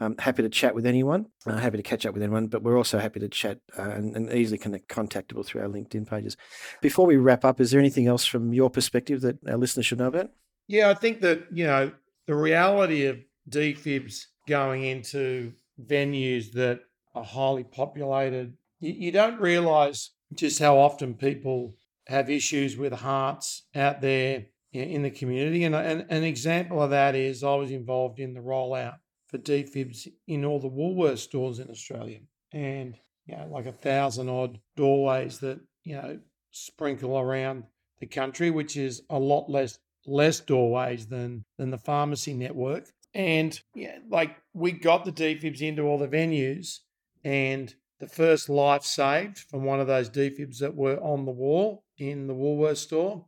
Um, 0.00 0.16
happy 0.18 0.42
to 0.42 0.48
chat 0.48 0.74
with 0.74 0.86
anyone, 0.86 1.26
uh, 1.46 1.56
happy 1.56 1.76
to 1.76 1.82
catch 1.82 2.04
up 2.04 2.14
with 2.14 2.22
anyone, 2.22 2.48
but 2.48 2.62
we're 2.62 2.76
also 2.76 2.98
happy 2.98 3.20
to 3.20 3.28
chat 3.28 3.60
uh, 3.78 3.82
and, 3.82 4.16
and, 4.16 4.32
easily 4.32 4.58
connect, 4.58 4.88
contactable 4.88 5.44
through 5.44 5.62
our 5.62 5.68
LinkedIn 5.68 6.08
pages. 6.08 6.36
Before 6.82 7.06
we 7.06 7.16
wrap 7.16 7.44
up, 7.44 7.60
is 7.60 7.70
there 7.70 7.80
anything 7.80 8.06
else 8.06 8.24
from 8.26 8.52
your 8.52 8.70
perspective 8.70 9.20
that 9.20 9.38
our 9.48 9.56
listeners 9.56 9.86
should 9.86 9.98
know 9.98 10.08
about? 10.08 10.30
Yeah, 10.66 10.90
I 10.90 10.94
think 10.94 11.20
that, 11.20 11.44
you 11.52 11.66
know, 11.66 11.92
the 12.26 12.34
reality 12.34 13.06
of 13.06 13.18
defibs 13.48 14.24
going 14.48 14.84
into 14.84 15.52
venues 15.80 16.52
that 16.52 16.80
are 17.14 17.24
highly 17.24 17.64
populated, 17.64 18.54
you, 18.80 18.92
you 18.92 19.12
don't 19.12 19.40
realize 19.40 20.10
just 20.34 20.58
how 20.58 20.78
often 20.78 21.14
people 21.14 21.76
have 22.06 22.28
issues 22.28 22.76
with 22.76 22.92
hearts 22.92 23.66
out 23.74 24.00
there 24.00 24.46
in 24.82 25.02
the 25.02 25.10
community. 25.10 25.64
And, 25.64 25.74
an 25.74 26.24
example 26.24 26.82
of 26.82 26.90
that 26.90 27.14
is 27.14 27.44
I 27.44 27.54
was 27.54 27.70
involved 27.70 28.18
in 28.18 28.34
the 28.34 28.40
rollout 28.40 28.96
for 29.28 29.38
defibs 29.38 30.06
in 30.26 30.44
all 30.44 30.60
the 30.60 30.68
Woolworths 30.68 31.18
stores 31.18 31.58
in 31.58 31.70
Australia. 31.70 32.20
And, 32.52 32.96
you 33.26 33.36
know, 33.36 33.48
like 33.50 33.66
a 33.66 33.72
thousand 33.72 34.28
odd 34.28 34.58
doorways 34.76 35.38
that, 35.40 35.60
you 35.84 35.94
know, 35.94 36.18
sprinkle 36.50 37.18
around 37.18 37.64
the 38.00 38.06
country, 38.06 38.50
which 38.50 38.76
is 38.76 39.02
a 39.10 39.18
lot 39.18 39.48
less 39.48 39.78
less 40.06 40.40
doorways 40.40 41.06
than 41.06 41.44
than 41.56 41.70
the 41.70 41.78
pharmacy 41.78 42.34
network. 42.34 42.92
And 43.14 43.58
yeah, 43.74 43.98
like 44.10 44.36
we 44.52 44.72
got 44.72 45.04
the 45.04 45.12
defibs 45.12 45.62
into 45.62 45.82
all 45.82 45.98
the 45.98 46.08
venues, 46.08 46.80
and 47.24 47.74
the 48.00 48.08
first 48.08 48.48
life 48.48 48.82
saved 48.82 49.38
from 49.38 49.64
one 49.64 49.80
of 49.80 49.86
those 49.86 50.10
defibs 50.10 50.58
that 50.58 50.74
were 50.74 50.98
on 50.98 51.24
the 51.24 51.32
wall 51.32 51.84
in 51.96 52.26
the 52.26 52.34
Woolworths 52.34 52.78
store 52.78 53.24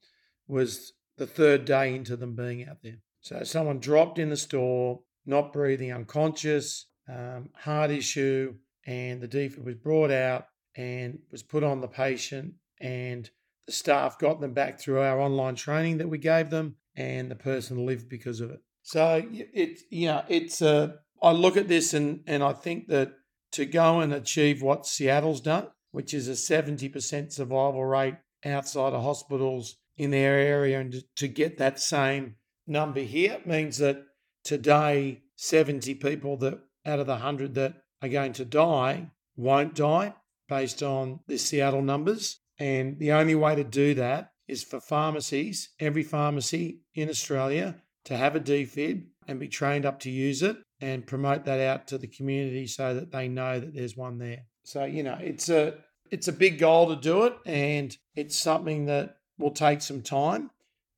was 0.49 0.93
the 1.17 1.27
third 1.27 1.65
day 1.65 1.95
into 1.95 2.17
them 2.17 2.35
being 2.35 2.67
out 2.69 2.79
there. 2.83 2.99
So 3.21 3.43
someone 3.43 3.81
dropped 3.81 4.19
in 4.19 4.31
the 4.31 4.37
store, 4.37 5.01
not 5.25 5.53
breathing, 5.53 5.93
unconscious, 5.93 6.87
um, 7.09 7.51
heart 7.55 7.91
issue, 7.91 8.55
and 8.87 9.21
the 9.21 9.29
defib 9.29 9.65
was 9.65 9.75
brought 9.75 10.11
out 10.11 10.47
and 10.77 11.19
was 11.31 11.43
put 11.43 11.65
on 11.65 11.81
the 11.81 11.89
patient, 11.89 12.55
and 12.81 13.29
the 13.67 13.73
staff 13.73 14.19
got 14.19 14.41
them 14.41 14.53
back 14.53 14.79
through 14.79 15.01
our 15.01 15.21
online 15.21 15.57
training 15.57 15.99
that 15.99 16.09
we 16.09 16.19
gave 16.19 16.51
them, 16.51 16.77
and 16.95 17.31
the 17.31 17.37
person 17.37 17.87
lived 17.87 18.09
because 18.09 18.41
of 18.41 18.51
it. 18.51 18.61
So 18.83 19.25
it's 19.33 19.83
you 19.91 20.07
know 20.07 20.23
it's 20.29 20.63
a 20.63 21.01
I 21.21 21.33
look 21.33 21.57
at 21.57 21.67
this 21.67 21.95
and 21.95 22.23
and 22.27 22.43
I 22.43 22.53
think 22.53 22.89
that 22.89 23.15
to 23.53 23.65
go 23.65 24.01
and 24.01 24.13
achieve 24.13 24.63
what 24.63 24.87
Seattle's 24.87 25.41
done, 25.41 25.69
which 25.91 26.15
is 26.15 26.29
a 26.29 26.33
70% 26.33 27.33
survival 27.33 27.85
rate 27.85 28.17
outside 28.45 28.93
of 28.93 29.03
hospitals 29.03 29.77
in 29.97 30.11
their 30.11 30.35
area 30.35 30.81
and 30.81 30.95
to 31.17 31.29
get 31.29 31.59
that 31.59 31.81
same 31.81 32.37
number 32.67 33.01
here 33.01 33.41
means 33.45 33.79
that 33.79 34.05
today 34.45 35.23
70 35.37 35.95
people 35.95 36.37
that 36.39 36.59
out 36.85 36.99
of 36.99 37.07
the 37.07 37.13
100 37.13 37.55
that 37.55 37.75
are 38.03 38.09
going 38.09 38.33
to 38.35 38.45
die 38.45 39.11
won't 39.37 39.75
die 39.75 40.15
based 40.49 40.83
on 40.83 41.21
the 41.27 41.39
Seattle 41.39 41.83
numbers. 41.83 42.41
And 42.59 42.99
the 42.99 43.13
only 43.13 43.35
way 43.35 43.55
to 43.55 43.65
do 43.65 43.95
that 43.95 44.31
is 44.49 44.63
for 44.63 44.81
pharmacies 44.81 45.71
every 45.81 46.03
pharmacy 46.03 46.81
in 46.95 47.09
Australia 47.09 47.77
to 48.05 48.17
have 48.17 48.37
a 48.37 48.41
defib 48.41 49.05
and 49.27 49.41
be 49.41 49.49
trained 49.49 49.85
up 49.85 49.99
to 50.01 50.11
use 50.11 50.43
it 50.43 50.57
and 50.81 51.07
promote 51.07 51.45
that 51.45 51.61
out 51.61 51.89
to 51.89 51.99
the 51.99 52.07
community 52.07 52.67
so 52.67 52.95
that 52.95 53.11
they 53.11 53.29
know 53.29 53.59
that 53.59 53.75
there's 53.75 53.97
one 53.97 54.19
there. 54.19 54.45
So 54.65 54.85
you 54.85 55.03
know 55.03 55.19
it's 55.21 55.49
a 55.49 55.75
it's 56.11 56.29
a 56.29 56.33
big 56.33 56.59
goal 56.59 56.89
to 56.89 56.97
do 56.97 57.25
it 57.25 57.35
and 57.45 57.97
it's 58.15 58.37
something 58.37 58.87
that 58.87 59.17
will 59.39 59.51
take 59.51 59.83
some 59.83 60.03
time, 60.03 60.51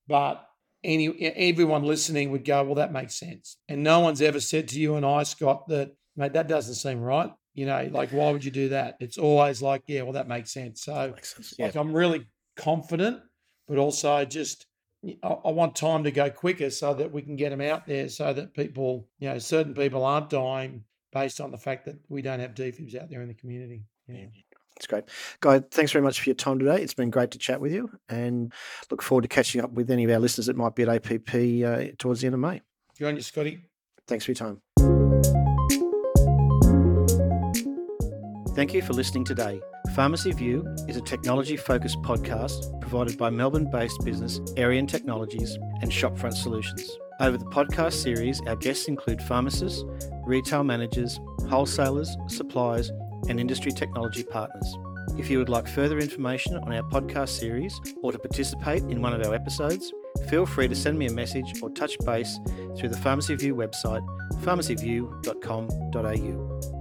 but 0.06 0.44
any 0.84 1.08
everyone 1.34 1.82
listening 1.82 2.30
would 2.30 2.44
go, 2.44 2.62
well, 2.64 2.76
that 2.76 2.92
makes 2.92 3.14
sense. 3.14 3.56
And 3.68 3.82
no 3.82 4.00
one's 4.00 4.22
ever 4.22 4.40
said 4.40 4.68
to 4.68 4.80
you 4.80 4.94
and 4.94 5.04
I, 5.04 5.24
Scott, 5.24 5.68
that 5.68 5.94
mate, 6.16 6.34
that 6.34 6.48
doesn't 6.48 6.74
seem 6.74 7.00
right. 7.00 7.32
You 7.54 7.66
know, 7.66 7.88
like 7.90 8.10
why 8.10 8.30
would 8.30 8.44
you 8.44 8.52
do 8.52 8.68
that? 8.70 8.96
It's 9.00 9.18
always 9.18 9.60
like, 9.60 9.82
yeah, 9.86 10.02
well, 10.02 10.12
that 10.12 10.28
makes 10.28 10.52
sense. 10.52 10.82
So, 10.82 11.12
makes 11.14 11.34
sense. 11.34 11.54
Yeah. 11.58 11.66
like, 11.66 11.74
I'm 11.74 11.92
really 11.92 12.26
confident, 12.56 13.20
but 13.66 13.78
also 13.78 14.24
just 14.24 14.66
I 15.22 15.50
want 15.50 15.76
time 15.76 16.04
to 16.04 16.10
go 16.10 16.28
quicker 16.28 16.70
so 16.70 16.92
that 16.94 17.12
we 17.12 17.22
can 17.22 17.36
get 17.36 17.50
them 17.50 17.60
out 17.60 17.86
there, 17.86 18.08
so 18.08 18.32
that 18.32 18.54
people, 18.54 19.08
you 19.20 19.28
know, 19.28 19.38
certain 19.38 19.74
people 19.74 20.04
aren't 20.04 20.30
dying 20.30 20.84
based 21.12 21.40
on 21.40 21.50
the 21.50 21.58
fact 21.58 21.84
that 21.86 21.96
we 22.08 22.20
don't 22.20 22.40
have 22.40 22.54
defibs 22.54 23.00
out 23.00 23.08
there 23.08 23.22
in 23.22 23.28
the 23.28 23.34
community. 23.34 23.82
Yeah. 24.08 24.26
It's 24.78 24.86
great. 24.86 25.04
Guy, 25.40 25.58
thanks 25.58 25.90
very 25.90 26.04
much 26.04 26.20
for 26.20 26.30
your 26.30 26.36
time 26.36 26.60
today. 26.60 26.80
It's 26.80 26.94
been 26.94 27.10
great 27.10 27.32
to 27.32 27.38
chat 27.38 27.60
with 27.60 27.72
you 27.72 27.90
and 28.08 28.52
look 28.92 29.02
forward 29.02 29.22
to 29.22 29.28
catching 29.28 29.60
up 29.60 29.72
with 29.72 29.90
any 29.90 30.04
of 30.04 30.10
our 30.12 30.20
listeners 30.20 30.46
that 30.46 30.56
might 30.56 30.76
be 30.76 30.84
at 30.84 30.88
APP 30.88 31.34
uh, 31.34 31.92
towards 31.98 32.20
the 32.20 32.26
end 32.26 32.34
of 32.34 32.40
May. 32.40 32.60
You're 32.96 33.08
on 33.08 33.16
you, 33.16 33.22
Scotty. 33.22 33.64
Thanks 34.06 34.24
for 34.24 34.30
your 34.30 34.36
time. 34.36 34.60
Thank 38.54 38.72
you 38.72 38.82
for 38.82 38.92
listening 38.92 39.24
today. 39.24 39.60
Pharmacy 39.96 40.32
View 40.32 40.64
is 40.86 40.96
a 40.96 41.00
technology 41.00 41.56
focused 41.56 42.00
podcast 42.02 42.80
provided 42.80 43.18
by 43.18 43.30
Melbourne 43.30 43.70
based 43.70 44.04
business 44.04 44.40
Arian 44.56 44.86
Technologies 44.86 45.56
and 45.80 45.90
Shopfront 45.90 46.34
Solutions. 46.34 46.88
Over 47.20 47.36
the 47.36 47.46
podcast 47.46 47.94
series, 47.94 48.40
our 48.46 48.54
guests 48.54 48.86
include 48.86 49.20
pharmacists, 49.22 49.84
retail 50.24 50.62
managers, 50.62 51.18
wholesalers, 51.48 52.16
suppliers, 52.28 52.92
and 53.28 53.40
industry 53.40 53.72
technology 53.72 54.22
partners. 54.22 54.78
If 55.16 55.30
you 55.30 55.38
would 55.38 55.48
like 55.48 55.66
further 55.66 55.98
information 55.98 56.56
on 56.56 56.72
our 56.72 56.82
podcast 56.82 57.30
series 57.30 57.80
or 58.02 58.12
to 58.12 58.18
participate 58.18 58.82
in 58.84 59.02
one 59.02 59.12
of 59.12 59.26
our 59.26 59.34
episodes, 59.34 59.92
feel 60.28 60.46
free 60.46 60.68
to 60.68 60.74
send 60.74 60.98
me 60.98 61.06
a 61.06 61.12
message 61.12 61.62
or 61.62 61.70
touch 61.70 61.96
base 62.04 62.38
through 62.76 62.90
the 62.90 62.98
Pharmacy 62.98 63.34
View 63.34 63.54
website, 63.54 64.06
pharmacyview.com.au. 64.42 66.77